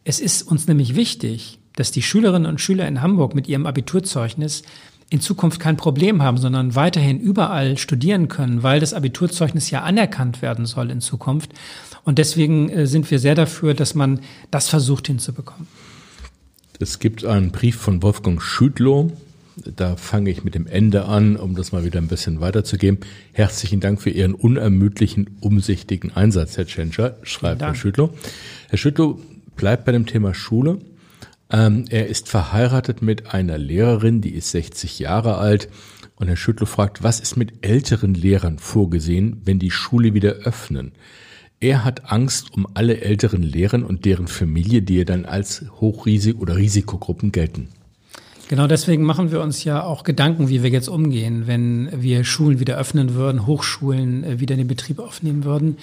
[0.06, 4.64] Es ist uns nämlich wichtig, dass die Schülerinnen und Schüler in Hamburg mit ihrem Abiturzeugnis
[5.10, 10.42] in Zukunft kein Problem haben, sondern weiterhin überall studieren können, weil das Abiturzeugnis ja anerkannt
[10.42, 11.52] werden soll in Zukunft.
[12.04, 15.68] Und deswegen äh, sind wir sehr dafür, dass man das versucht hinzubekommen.
[16.80, 19.12] Es gibt einen Brief von Wolfgang Schüdlow.
[19.56, 23.00] Da fange ich mit dem Ende an, um das mal wieder ein bisschen weiterzugeben.
[23.34, 28.10] Herzlichen Dank für Ihren unermüdlichen, umsichtigen Einsatz, Herr Tschentscher, schreibt Herr Schüttlow.
[28.70, 29.20] Herr Schüttlow
[29.56, 30.80] bleibt bei dem Thema Schule.
[31.52, 35.70] Ähm, er ist verheiratet mit einer Lehrerin, die ist 60 Jahre alt.
[36.16, 40.94] Und Herr Schüttlow fragt, was ist mit älteren Lehrern vorgesehen, wenn die Schule wieder öffnen?
[41.60, 46.40] Er hat Angst um alle älteren Lehrer und deren Familie, die er dann als Hochrisiko-
[46.40, 47.70] oder Risikogruppen gelten.
[48.50, 52.60] Genau deswegen machen wir uns ja auch Gedanken, wie wir jetzt umgehen, wenn wir Schulen
[52.60, 55.78] wieder öffnen würden, Hochschulen äh, wieder in den Betrieb aufnehmen würden.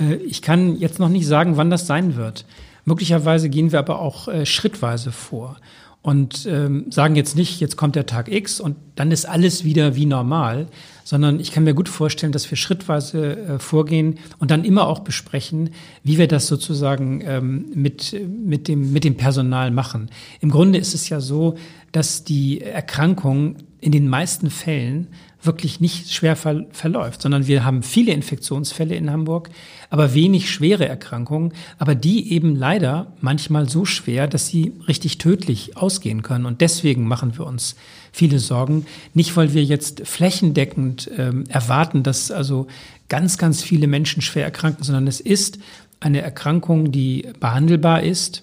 [0.00, 2.44] Äh, ich kann jetzt noch nicht sagen, wann das sein wird.
[2.84, 5.56] Möglicherweise gehen wir aber auch äh, schrittweise vor
[6.02, 9.96] und ähm, sagen jetzt nicht, jetzt kommt der Tag X und dann ist alles wieder
[9.96, 10.66] wie normal,
[11.04, 15.00] sondern ich kann mir gut vorstellen, dass wir schrittweise äh, vorgehen und dann immer auch
[15.00, 15.70] besprechen,
[16.02, 20.10] wie wir das sozusagen ähm, mit, mit, dem, mit dem Personal machen.
[20.40, 21.56] Im Grunde ist es ja so,
[21.92, 25.08] dass die Erkrankung in den meisten Fällen
[25.42, 29.50] wirklich nicht schwer ver verläuft, sondern wir haben viele Infektionsfälle in Hamburg,
[29.88, 35.76] aber wenig schwere Erkrankungen, aber die eben leider manchmal so schwer, dass sie richtig tödlich
[35.76, 36.46] ausgehen können.
[36.46, 37.76] Und deswegen machen wir uns
[38.12, 38.86] viele Sorgen.
[39.14, 42.66] Nicht, weil wir jetzt flächendeckend ähm, erwarten, dass also
[43.08, 45.58] ganz, ganz viele Menschen schwer erkranken, sondern es ist
[46.00, 48.42] eine Erkrankung, die behandelbar ist,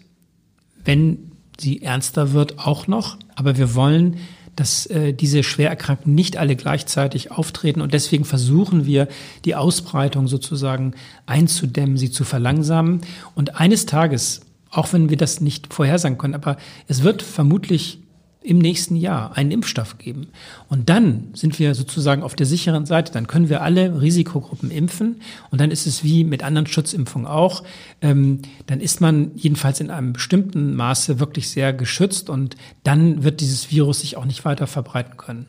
[0.84, 3.18] wenn sie ernster wird, auch noch.
[3.36, 4.18] Aber wir wollen
[4.58, 7.80] dass äh, diese Schwererkrankten nicht alle gleichzeitig auftreten.
[7.80, 9.08] Und deswegen versuchen wir,
[9.46, 10.94] die Ausbreitung sozusagen
[11.26, 13.02] einzudämmen, sie zu verlangsamen.
[13.36, 18.00] Und eines Tages, auch wenn wir das nicht vorhersagen können, aber es wird vermutlich
[18.48, 20.28] im nächsten Jahr einen Impfstoff geben.
[20.70, 23.12] Und dann sind wir sozusagen auf der sicheren Seite.
[23.12, 25.22] Dann können wir alle Risikogruppen impfen.
[25.52, 27.64] Und dann ist es wie mit anderen Schutzimpfungen auch.
[28.02, 32.30] Ähm, dann ist man jedenfalls in einem bestimmten Maße wirklich sehr geschützt.
[32.30, 35.48] Und dann wird dieses Virus sich auch nicht weiter verbreiten können.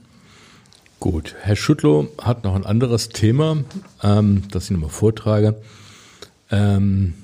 [0.99, 3.59] Gut, Herr Schüttlow hat noch ein anderes Thema,
[4.03, 5.55] ähm, das ich nochmal vortrage.
[6.51, 7.14] Ähm,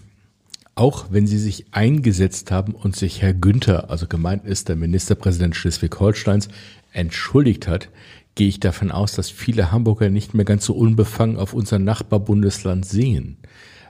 [0.75, 5.55] auch wenn Sie sich eingesetzt haben und sich Herr Günther, also gemeint ist der Ministerpräsident
[5.55, 6.49] Schleswig-Holsteins,
[6.93, 7.89] entschuldigt hat,
[8.35, 12.85] gehe ich davon aus, dass viele Hamburger nicht mehr ganz so unbefangen auf unser Nachbarbundesland
[12.85, 13.37] sehen.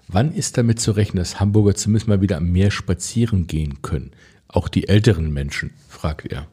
[0.09, 4.11] Wann ist damit zu rechnen, dass Hamburger zumindest mal wieder am Meer spazieren gehen können?
[4.49, 6.47] Auch die älteren Menschen, fragt er.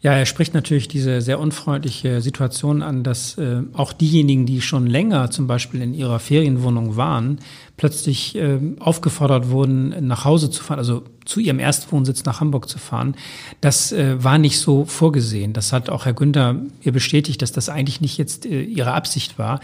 [0.00, 4.86] Ja, er spricht natürlich diese sehr unfreundliche Situation an, dass äh, auch diejenigen, die schon
[4.86, 7.40] länger zum Beispiel in ihrer Ferienwohnung waren,
[7.78, 12.78] plötzlich äh, aufgefordert wurden, nach Hause zu fahren, also zu ihrem Erstwohnsitz nach Hamburg zu
[12.78, 13.14] fahren.
[13.62, 15.54] Das äh, war nicht so vorgesehen.
[15.54, 19.38] Das hat auch Herr Günther mir bestätigt, dass das eigentlich nicht jetzt äh, ihre Absicht
[19.38, 19.60] war.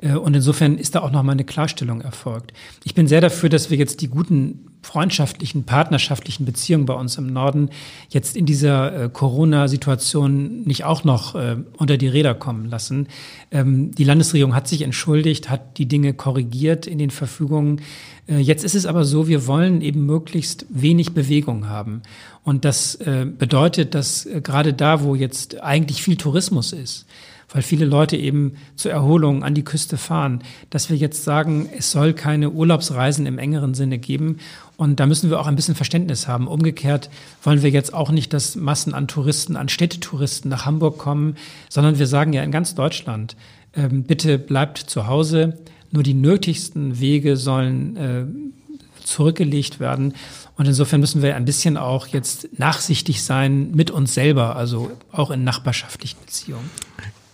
[0.00, 2.52] Äh, und insofern ist da auch nochmal eine Klarstellung erfolgt.
[2.84, 7.26] Ich bin sehr dafür, dass wir jetzt die guten freundschaftlichen, partnerschaftlichen Beziehungen bei uns im
[7.26, 7.70] Norden
[8.10, 13.08] jetzt in dieser äh, Corona-Situation nicht auch noch äh, unter die Räder kommen lassen.
[13.50, 17.53] Ähm, die Landesregierung hat sich entschuldigt, hat die Dinge korrigiert in den Verfügungen.
[18.28, 22.02] Äh, jetzt ist es aber so, wir wollen eben möglichst wenig Bewegung haben.
[22.42, 27.06] Und das äh, bedeutet, dass äh, gerade da, wo jetzt eigentlich viel Tourismus ist,
[27.52, 31.92] weil viele Leute eben zur Erholung an die Küste fahren, dass wir jetzt sagen, es
[31.92, 34.38] soll keine Urlaubsreisen im engeren Sinne geben.
[34.76, 36.48] Und da müssen wir auch ein bisschen Verständnis haben.
[36.48, 37.10] Umgekehrt
[37.42, 41.36] wollen wir jetzt auch nicht, dass Massen an Touristen, an Städtetouristen nach Hamburg kommen,
[41.68, 43.36] sondern wir sagen ja in ganz Deutschland,
[43.72, 45.58] äh, bitte bleibt zu Hause.
[45.94, 48.24] Nur die nötigsten Wege sollen äh,
[49.04, 50.14] zurückgelegt werden.
[50.56, 55.30] Und insofern müssen wir ein bisschen auch jetzt nachsichtig sein mit uns selber, also auch
[55.30, 56.68] in nachbarschaftlichen Beziehungen.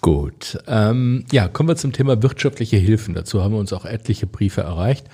[0.03, 0.59] Gut.
[0.67, 3.15] Ähm, ja, kommen wir zum Thema wirtschaftliche Hilfen.
[3.15, 5.07] Dazu haben wir uns auch etliche Briefe erreicht.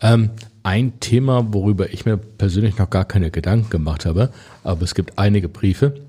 [0.00, 0.30] Ähm,
[0.62, 4.30] ein Thema, worüber ich mir persönlich noch gar keine Gedanken gemacht habe,
[4.64, 6.00] aber es gibt einige Briefe.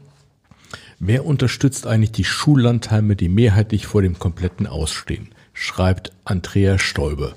[0.99, 5.27] Wer unterstützt eigentlich die Schullandheime, die mehrheitlich vor dem kompletten Ausstehen?
[5.59, 7.33] Schreibt Andrea Stolbe.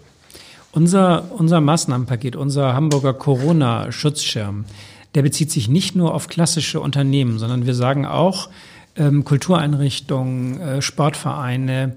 [0.72, 4.66] Unser, unser Maßnahmenpaket, unser Hamburger Corona-Schutzschirm,
[5.14, 8.50] der bezieht sich nicht nur auf klassische Unternehmen, sondern wir sagen auch
[8.94, 11.96] ähm, Kultureinrichtungen, äh, Sportvereine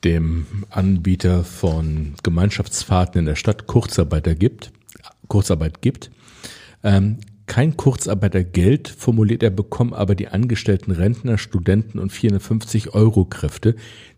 [0.03, 4.71] dem Anbieter von Gemeinschaftsfahrten in der Stadt, Kurzarbeiter gibt,
[5.27, 6.09] Kurzarbeit gibt.
[6.83, 13.75] Ähm, kein Kurzarbeitergeld, formuliert er, bekommen aber die angestellten Rentner, Studenten und 450 Euro Kräfte.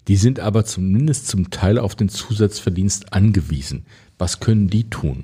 [0.08, 3.86] Die sind aber zumindest zum Teil auf den Zusatzverdienst angewiesen.
[4.18, 5.24] Was können die tun?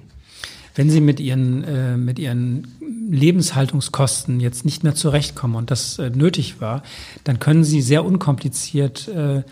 [0.73, 2.67] Wenn sie mit ihren, äh, mit ihren
[3.09, 6.81] Lebenshaltungskosten jetzt nicht mehr zurechtkommen und das äh, nötig war,
[7.23, 9.43] dann können sie sehr unkompliziert äh,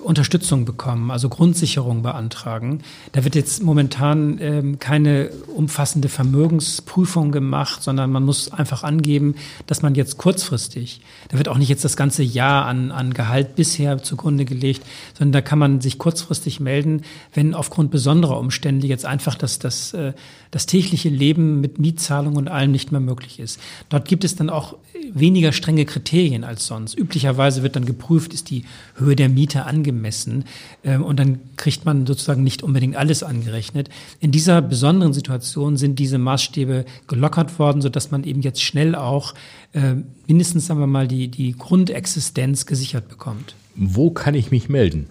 [0.00, 2.80] Unterstützung bekommen, also Grundsicherung beantragen.
[3.12, 9.34] Da wird jetzt momentan ähm, keine umfassende Vermögensprüfung gemacht, sondern man muss einfach angeben,
[9.66, 13.54] dass man jetzt kurzfristig, da wird auch nicht jetzt das ganze Jahr an, an Gehalt
[13.54, 14.82] bisher zugrunde gelegt,
[15.16, 17.02] sondern da kann man sich kurzfristig melden,
[17.34, 20.12] wenn aufgrund besonderer Umstände jetzt einfach das, das, äh,
[20.50, 23.60] das tägliche Leben mit Mietzahlung und allem nicht mehr möglich ist.
[23.88, 24.76] Dort gibt es dann auch
[25.12, 26.98] weniger strenge Kriterien als sonst.
[26.98, 30.44] Üblicherweise wird dann geprüft, ist die Höhe der Miete angemessen
[30.84, 33.88] ähm, und dann kriegt man sozusagen nicht unbedingt alles angerechnet.
[34.20, 39.34] In dieser besonderen Situation sind diese Maßstäbe gelockert worden, sodass man eben jetzt schnell auch
[39.72, 39.94] äh,
[40.26, 43.54] mindestens, sagen wir mal, die, die Grundexistenz gesichert bekommt.
[43.76, 45.06] Wo kann ich mich melden?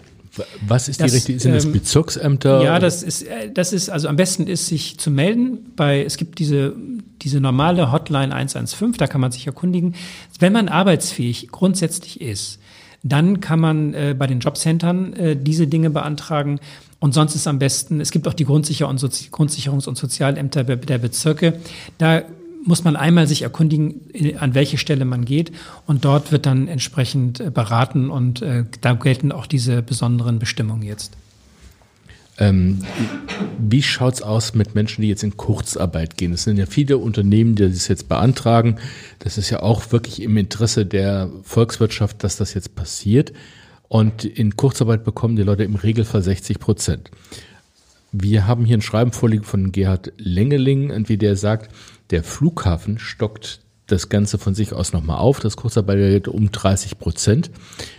[0.68, 1.40] Was ist das, die richtige?
[1.40, 2.64] Sind das ähm, Bezirksämter?
[2.64, 6.18] Ja, das ist, äh, das ist, also am besten ist, sich zu melden bei, es
[6.18, 6.76] gibt diese,
[7.22, 9.96] diese normale Hotline 115, da kann man sich erkundigen.
[10.40, 12.60] Wenn man arbeitsfähig grundsätzlich ist,
[13.04, 16.60] dann kann man äh, bei den Jobcentern äh, diese Dinge beantragen.
[17.00, 20.64] Und sonst ist am besten, es gibt auch die Grundsicher und Sozi Grundsicherungs- und Sozialämter
[20.66, 21.60] der Bezirke.
[21.98, 22.24] Da
[22.66, 24.02] muss man einmal sich erkundigen,
[24.40, 25.52] an welche Stelle man geht
[25.86, 30.84] und dort wird dann entsprechend äh, beraten und äh, da gelten auch diese besonderen Bestimmungen
[30.84, 31.16] jetzt.
[32.38, 32.80] Ähm,
[33.58, 36.32] wie schaut's aus mit Menschen, die jetzt in Kurzarbeit gehen?
[36.32, 38.78] Es sind ja viele Unternehmen, die das jetzt beantragen.
[39.20, 43.34] Das ist ja auch wirklich im Interesse der Volkswirtschaft, dass das jetzt passiert.
[43.90, 47.12] Und in Kurzarbeit bekommen die Leute im Regelfall 60 Prozent.
[48.12, 51.70] Wir haben hier ein Schreiben vorliegen von Gerhard Lengeling, wie der sagt,
[52.12, 57.52] der Flughafen stockt das Ganze von sich aus nochmal auf, das Kurzarbeitergeld um 30 Prozent.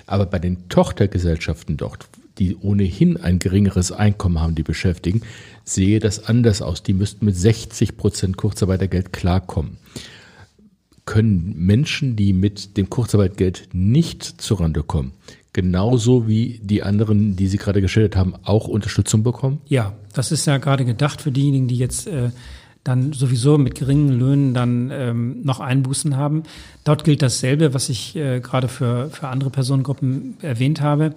[0.07, 2.09] Aber bei den Tochtergesellschaften dort,
[2.39, 5.23] die ohnehin ein geringeres Einkommen haben, die beschäftigen,
[5.65, 6.83] sehe das anders aus.
[6.83, 9.79] Die müssten mit 60 Prozent Kurzarbeitergeld klarkommen.
[11.05, 15.13] Können Menschen, die mit dem Kurzarbeitergeld nicht zurande kommen,
[15.53, 19.61] genauso wie die anderen, die Sie gerade geschildert haben, auch Unterstützung bekommen?
[19.67, 22.31] Ja, das ist ja gerade gedacht für diejenigen, die jetzt äh,
[22.85, 26.45] dann sowieso mit geringen Löhnen dann ähm, noch Einbußen haben.
[26.85, 31.15] Dort gilt dasselbe, was ich äh, gerade für, für andere Personengruppen erwähnt habe.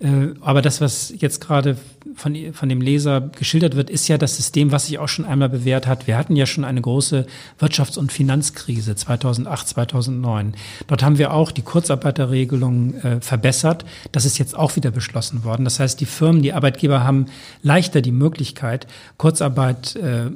[0.00, 1.76] Äh, aber das, was jetzt gerade
[2.16, 5.48] von, von dem Leser geschildert wird, ist ja das System, was sich auch schon einmal
[5.48, 6.06] bewährt hat.
[6.06, 7.26] Wir hatten ja schon eine große
[7.60, 10.54] Wirtschafts- und Finanzkrise 2008, 2009.
[10.86, 13.84] Dort haben wir auch die Kurzarbeiterregelung äh, verbessert.
[14.12, 15.64] Das ist jetzt auch wieder beschlossen worden.
[15.64, 17.26] Das heißt, die Firmen, die Arbeitgeber haben
[17.62, 18.86] leichter die Möglichkeit,
[19.16, 20.30] Kurzarbeit äh, äh,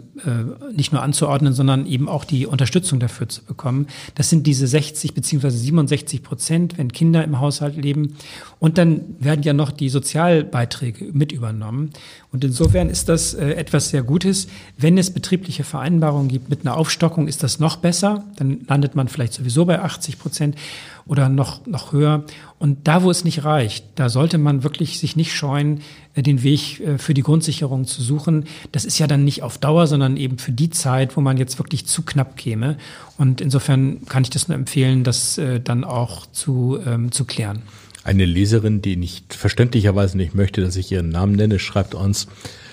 [0.75, 3.89] nicht nur anzuordnen, sondern eben auch die Unterstützung dafür zu bekommen.
[4.15, 8.17] Das sind diese 60 beziehungsweise 67 Prozent, wenn Kinder im Haushalt leben.
[8.59, 11.91] Und dann werden ja noch die Sozialbeiträge mit übernommen.
[12.31, 14.49] Und insofern ist das äh, etwas sehr Gutes.
[14.77, 18.25] Wenn es betriebliche Vereinbarungen gibt mit einer Aufstockung, ist das noch besser.
[18.37, 20.57] Dann landet man vielleicht sowieso bei 80 Prozent
[21.07, 22.25] oder noch, noch höher.
[22.59, 25.81] Und da, wo es nicht reicht, da sollte man wirklich sich nicht scheuen,
[26.15, 28.45] äh, den Weg äh, für die Grundsicherung zu suchen.
[28.73, 31.59] Das ist ja dann nicht auf Dauer, sondern eben für die Zeit, wo man jetzt
[31.59, 32.77] wirklich zu knapp käme.
[33.17, 37.63] Und insofern kann ich das nur empfehlen, das dann auch zu, ähm, zu klären.
[38.05, 42.29] Eine Leserin, die nicht verständlicherweise nicht möchte, dass ich ihren Namen nenne, schreibt uns,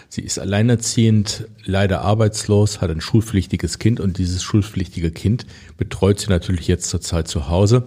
[0.07, 5.45] sie ist alleinerziehend, leider arbeitslos, hat ein schulpflichtiges Kind und dieses schulpflichtige Kind
[5.77, 7.85] betreut sie natürlich jetzt zurzeit zu Hause.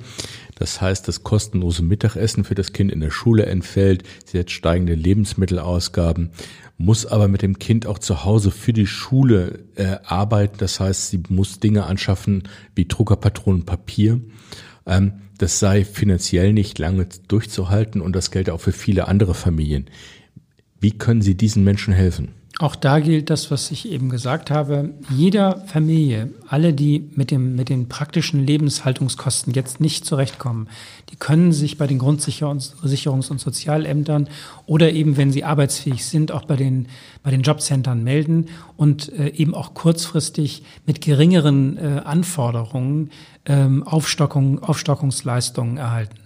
[0.58, 4.02] Das heißt, das kostenlose Mittagessen für das Kind in der Schule entfällt.
[4.26, 6.30] Sie hat steigende Lebensmittelausgaben,
[6.78, 10.56] muss aber mit dem Kind auch zu Hause für die Schule äh, arbeiten.
[10.58, 12.42] Das heißt, sie muss Dinge anschaffen
[12.74, 14.20] wie Druckerpatronen, Papier.
[14.84, 19.86] Ähm, das sei finanziell nicht lange durchzuhalten und das gilt auch für viele andere Familien.
[20.80, 22.34] Wie können Sie diesen Menschen helfen?
[22.60, 24.90] Auch da gilt das, was ich eben gesagt habe.
[25.10, 30.68] Jeder Familie, alle, die mit, dem, mit den praktischen Lebenshaltungskosten jetzt nicht zurechtkommen,
[31.10, 34.28] die können sich bei den Grundsicherungs- und Sozialämtern
[34.66, 36.88] oder eben, wenn sie arbeitsfähig sind, auch bei den,
[37.22, 38.46] bei den Jobcentern melden
[38.76, 43.10] und äh, eben auch kurzfristig mit geringeren äh, Anforderungen
[43.46, 46.16] ähm, Aufstockung, Aufstockungsleistungen erhalten.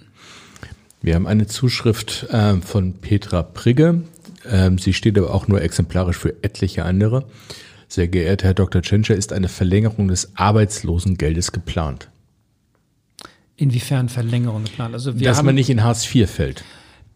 [1.02, 4.04] Wir haben eine Zuschrift äh, von Petra Prigge.
[4.50, 7.24] Ähm, sie steht aber auch nur exemplarisch für etliche andere.
[7.88, 8.82] Sehr geehrter Herr Dr.
[8.82, 12.08] Tschentscher, ist eine Verlängerung des Arbeitslosengeldes geplant?
[13.56, 14.94] Inwiefern Verlängerung geplant?
[14.94, 16.64] Also wir Dass haben, man nicht in Hartz IV fällt.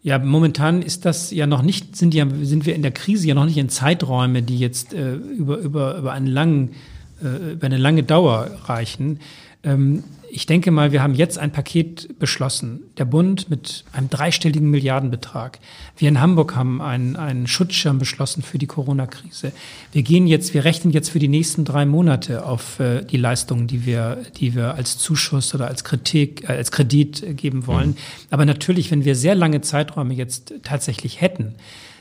[0.03, 3.33] Ja, momentan ist das ja noch nicht, sind ja, sind wir in der Krise ja
[3.33, 6.75] noch nicht in Zeiträume, die jetzt äh, über, über, über einen langen,
[7.21, 9.19] äh, über eine lange Dauer reichen.
[9.63, 10.03] Ähm,
[10.37, 12.83] ich denke mal, wir haben jetzt ein Paket beschlossen.
[12.99, 15.57] Der Bund mit einem dreistelligen Milliardenbetrag.
[15.97, 19.51] Wir in Hamburg haben einen, einen Schutzschirm beschlossen für die Corona-Krise.
[19.93, 23.65] Wir gehen jetzt, wir rechnen jetzt für die nächsten drei Monate auf äh, die Leistungen,
[23.65, 27.89] die wir, die wir als Zuschuss oder als Kritik, äh, als Kredit geben wollen.
[27.89, 27.95] Mhm.
[28.29, 31.55] Aber natürlich, wenn wir sehr lange Zeiträume jetzt tatsächlich hätten,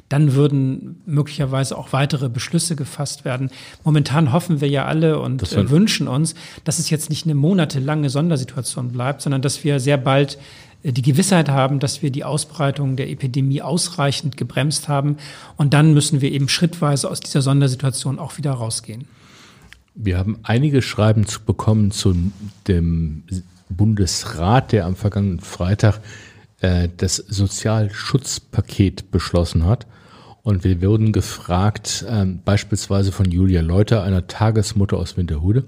[0.09, 3.51] dann würden möglicherweise auch weitere Beschlüsse gefasst werden.
[3.85, 6.35] Momentan hoffen wir ja alle und äh, wünschen uns,
[6.65, 10.39] dass es jetzt nicht eine monatelange Sondersituation bleibt, sondern dass wir sehr bald
[10.83, 15.17] äh, die Gewissheit haben, dass wir die Ausbreitung der Epidemie ausreichend gebremst haben.
[15.57, 19.07] Und dann müssen wir eben schrittweise aus dieser Sondersituation auch wieder rausgehen.
[19.95, 22.15] Wir haben einige Schreiben zu bekommen zu
[22.69, 23.25] dem
[23.69, 26.01] Bundesrat, der am vergangenen Freitag
[26.61, 29.87] äh, das Sozialschutzpaket beschlossen hat.
[30.47, 35.65] Und wir wurden gefragt, äh, beispielsweise von Julia Leuter, einer Tagesmutter aus Winterhude,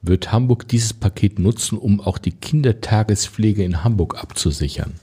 [0.00, 4.94] wird Hamburg dieses Paket nutzen, um auch die Kindertagespflege in Hamburg abzusichern?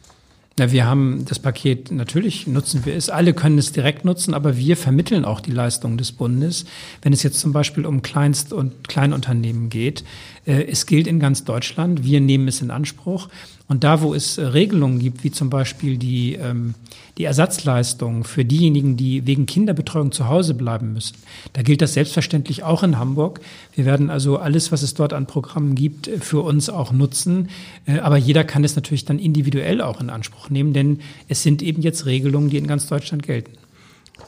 [0.57, 3.11] Ja, wir haben das Paket, natürlich nutzen wir es.
[3.11, 6.65] Alle können es direkt nutzen, aber wir vermitteln auch die Leistungen des Bundes.
[7.03, 10.03] Wenn es jetzt zum Beispiel um Kleinst- und Kleinunternehmen geht,
[10.45, 12.03] äh, es gilt in ganz Deutschland.
[12.03, 13.29] Wir nehmen es in Anspruch.
[13.73, 16.75] Und da, wo es äh, Regelungen gibt, wie zum Beispiel die, ähm,
[17.17, 21.15] die Ersatzleistung für diejenigen, die wegen Kinderbetreuung zu Hause bleiben müssen,
[21.53, 23.39] da gilt das selbstverständlich auch in Hamburg.
[23.73, 27.49] Wir werden also alles, was es dort an Programmen gibt, äh, für uns auch nutzen.
[27.87, 31.63] Äh, aber jeder kann es natürlich dann individuell auch in Anspruch nehmen, denn es sind
[31.63, 33.53] eben jetzt Regelungen, die in ganz Deutschland gelten.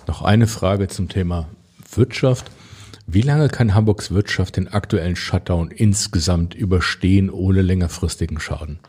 [0.07, 1.47] Noch eine Frage zum Thema
[1.93, 2.49] Wirtschaft.
[3.05, 8.79] Wie lange kann Hamburgs Wirtschaft den aktuellen Shutdown insgesamt überstehen ohne längerfristigen Schaden?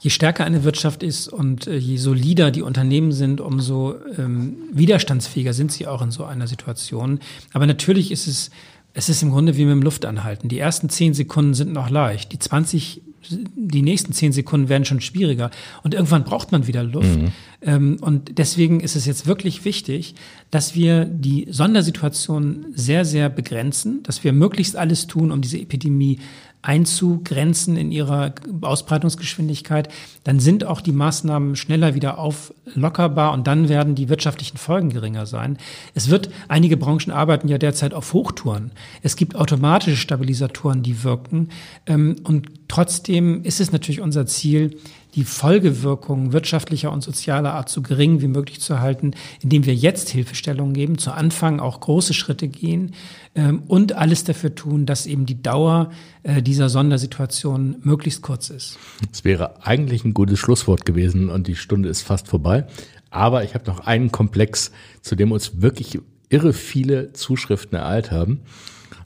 [0.00, 5.52] Je stärker eine Wirtschaft ist und äh, je solider die Unternehmen sind, umso ähm, widerstandsfähiger
[5.52, 7.20] sind sie auch in so einer Situation.
[7.52, 8.50] Aber natürlich ist es,
[8.94, 10.48] es ist im Grunde wie mit dem Luftanhalten.
[10.48, 12.32] Die ersten zehn Sekunden sind noch leicht.
[12.32, 15.50] Die 20 die nächsten zehn Sekunden werden schon schwieriger
[15.82, 17.18] und irgendwann braucht man wieder Luft.
[17.18, 17.32] Mhm.
[17.60, 20.14] Ähm, und deswegen ist es jetzt wirklich wichtig,
[20.50, 26.20] dass wir die Sondersituation sehr, sehr begrenzen, dass wir möglichst alles tun, um diese Epidemie
[26.68, 29.88] einzugrenzen in ihrer Ausbreitungsgeschwindigkeit,
[30.24, 35.24] dann sind auch die Maßnahmen schneller wieder auflockerbar und dann werden die wirtschaftlichen Folgen geringer
[35.24, 35.56] sein.
[35.94, 38.70] Es wird, einige Branchen arbeiten ja derzeit auf Hochtouren.
[39.02, 41.48] Es gibt automatische Stabilisatoren, die wirken.
[41.86, 44.76] Ähm, und trotzdem ist es natürlich unser Ziel,
[45.18, 50.10] die Folgewirkungen wirtschaftlicher und sozialer Art so gering wie möglich zu halten, indem wir jetzt
[50.10, 52.94] Hilfestellungen geben, zu Anfang auch große Schritte gehen
[53.34, 55.90] ähm, und alles dafür tun, dass eben die Dauer
[56.22, 58.78] äh, dieser Sondersituation möglichst kurz ist.
[59.12, 62.68] Es wäre eigentlich ein gutes Schlusswort gewesen und die Stunde ist fast vorbei.
[63.10, 64.70] Aber ich habe noch einen Komplex,
[65.02, 65.98] zu dem uns wirklich
[66.28, 68.42] irre viele Zuschriften ereilt haben.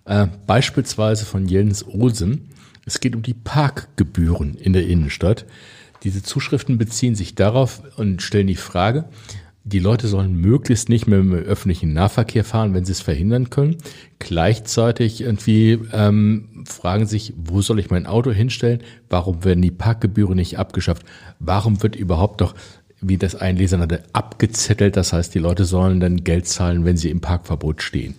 [0.04, 2.50] Äh, beispielsweise von Jens Olsen
[2.84, 5.46] Es geht um die Parkgebühren in der Innenstadt.
[6.02, 9.04] Diese Zuschriften beziehen sich darauf und stellen die Frage,
[9.64, 13.76] die Leute sollen möglichst nicht mehr im öffentlichen Nahverkehr fahren, wenn sie es verhindern können.
[14.18, 18.82] Gleichzeitig irgendwie ähm, fragen sich, wo soll ich mein Auto hinstellen?
[19.08, 21.04] Warum werden die Parkgebühren nicht abgeschafft?
[21.38, 22.54] Warum wird überhaupt doch,
[23.00, 24.96] wie das ein Leser nannte, abgezettelt?
[24.96, 28.16] Das heißt, die Leute sollen dann Geld zahlen, wenn sie im Parkverbot stehen.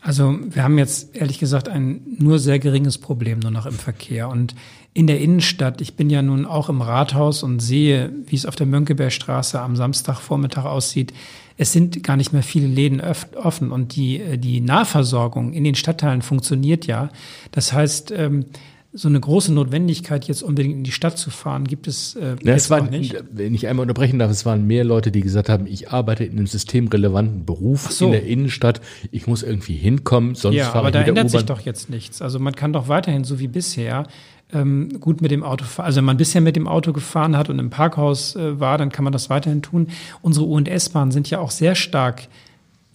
[0.00, 4.28] Also wir haben jetzt ehrlich gesagt ein nur sehr geringes Problem nur noch im Verkehr.
[4.28, 4.54] Und
[4.94, 8.56] in der Innenstadt, ich bin ja nun auch im Rathaus und sehe, wie es auf
[8.56, 11.12] der Mönckebergstraße am Samstagvormittag aussieht.
[11.56, 13.00] Es sind gar nicht mehr viele Läden
[13.36, 17.10] offen und die, die Nahversorgung in den Stadtteilen funktioniert ja.
[17.52, 18.46] Das heißt, ähm,
[18.92, 22.54] so eine große Notwendigkeit, jetzt unbedingt in die Stadt zu fahren, gibt es äh, ja,
[22.54, 23.16] es waren, nicht.
[23.30, 26.32] Wenn ich einmal unterbrechen darf, es waren mehr Leute, die gesagt haben, ich arbeite in
[26.32, 28.06] einem systemrelevanten Beruf so.
[28.06, 28.80] in der Innenstadt,
[29.10, 32.22] ich muss irgendwie hinkommen, sonst ja, fahre aber da ändert sich doch jetzt nichts.
[32.22, 34.06] Also man kann doch weiterhin so wie bisher
[34.52, 35.86] ähm, gut mit dem Auto fahren.
[35.86, 38.90] Also wenn man bisher mit dem Auto gefahren hat und im Parkhaus äh, war, dann
[38.90, 39.88] kann man das weiterhin tun.
[40.22, 42.28] Unsere U- und S-Bahnen sind ja auch sehr stark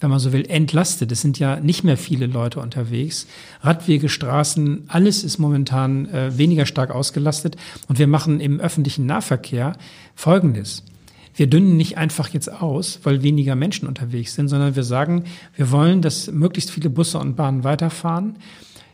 [0.04, 1.14] wenn man so will, entlastet.
[1.14, 3.26] Es sind ja nicht mehr viele Leute unterwegs.
[3.62, 7.56] Radwege, Straßen, alles ist momentan äh, weniger stark ausgelastet.
[7.88, 9.78] Und wir machen im öffentlichen Nahverkehr
[10.14, 10.84] Folgendes.
[11.36, 15.24] Wir dünnen nicht einfach jetzt aus, weil weniger Menschen unterwegs sind, sondern wir sagen,
[15.56, 18.36] wir wollen, dass möglichst viele Busse und Bahnen weiterfahren.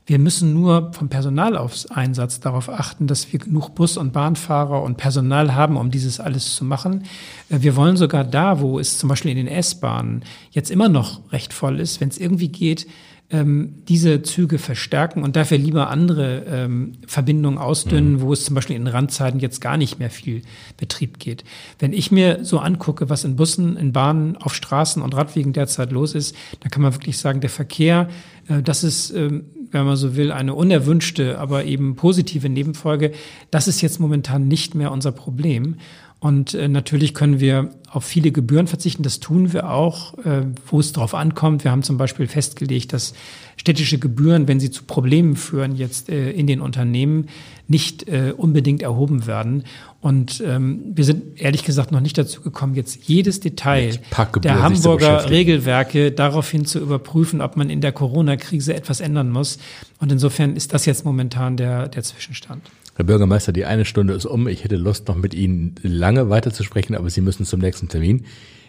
[0.09, 5.53] Wir müssen nur vom Personaleinsatz darauf achten, dass wir genug Bus- und Bahnfahrer und Personal
[5.53, 7.03] haben, um dieses alles zu machen.
[7.49, 11.31] Äh, wir wollen sogar da, wo es zum Beispiel in den S-Bahnen jetzt immer noch
[11.31, 12.87] recht voll ist, wenn es irgendwie geht,
[13.29, 18.21] ähm, diese Züge verstärken und dafür lieber andere ähm, Verbindungen ausdünnen, mhm.
[18.21, 20.41] wo es zum Beispiel in Randzeiten jetzt gar nicht mehr viel
[20.77, 21.43] Betrieb geht.
[21.77, 25.91] Wenn ich mir so angucke, was in Bussen, in Bahnen, auf Straßen und Radwegen derzeit
[25.91, 28.09] los ist, dann kann man wirklich sagen, der Verkehr,
[28.47, 33.11] äh, das ist ähm, wenn man so will, eine unerwünschte, aber eben positive Nebenfolge.
[33.51, 35.75] Das ist jetzt momentan nicht mehr unser Problem.
[36.19, 39.03] Und äh, natürlich können wir auf viele Gebühren verzichten.
[39.03, 41.63] Das tun wir auch, äh, wo es drauf ankommt.
[41.63, 43.13] Wir haben zum Beispiel festgelegt, dass
[43.55, 47.27] städtische Gebühren, wenn sie zu Problemen führen, jetzt äh, in den Unternehmen
[47.67, 49.63] nicht äh, unbedingt erhoben werden.
[50.01, 53.99] Und ähm, wir sind ehrlich gesagt noch nicht dazu gekommen, jetzt jedes Detail
[54.41, 59.59] der Hamburger Regelwerke daraufhin zu überprüfen, ob man in der Corona-Krise etwas ändern muss.
[59.99, 62.61] Und insofern ist das jetzt momentan der, der Zwischenstand.
[62.95, 64.47] Herr Bürgermeister, die eine Stunde ist um.
[64.47, 68.25] Ich hätte Lust, noch mit Ihnen lange weiterzusprechen, aber Sie müssen zum nächsten Termin.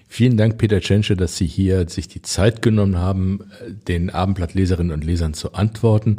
[0.09, 3.41] Vielen Dank, Peter Tschentsche, dass Sie hier sich die Zeit genommen haben,
[3.87, 6.17] den Abendblattleserinnen und Lesern zu antworten.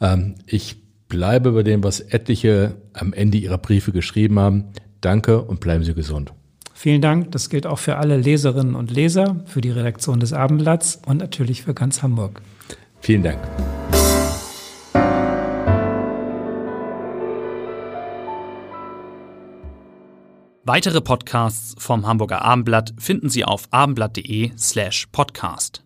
[0.00, 0.76] Ähm, ich
[1.08, 4.64] bleibe bei dem, was etliche am Ende Ihrer Briefe geschrieben haben.
[5.00, 6.32] Danke und bleiben Sie gesund.
[6.74, 7.32] Vielen Dank.
[7.32, 11.62] Das gilt auch für alle Leserinnen und Leser, für die Redaktion des Abendblatts und natürlich
[11.62, 12.40] für ganz Hamburg.
[13.00, 13.40] Vielen Dank.
[20.64, 25.82] Weitere Podcasts vom Hamburger Abendblatt finden Sie auf abendblatt.de slash podcast.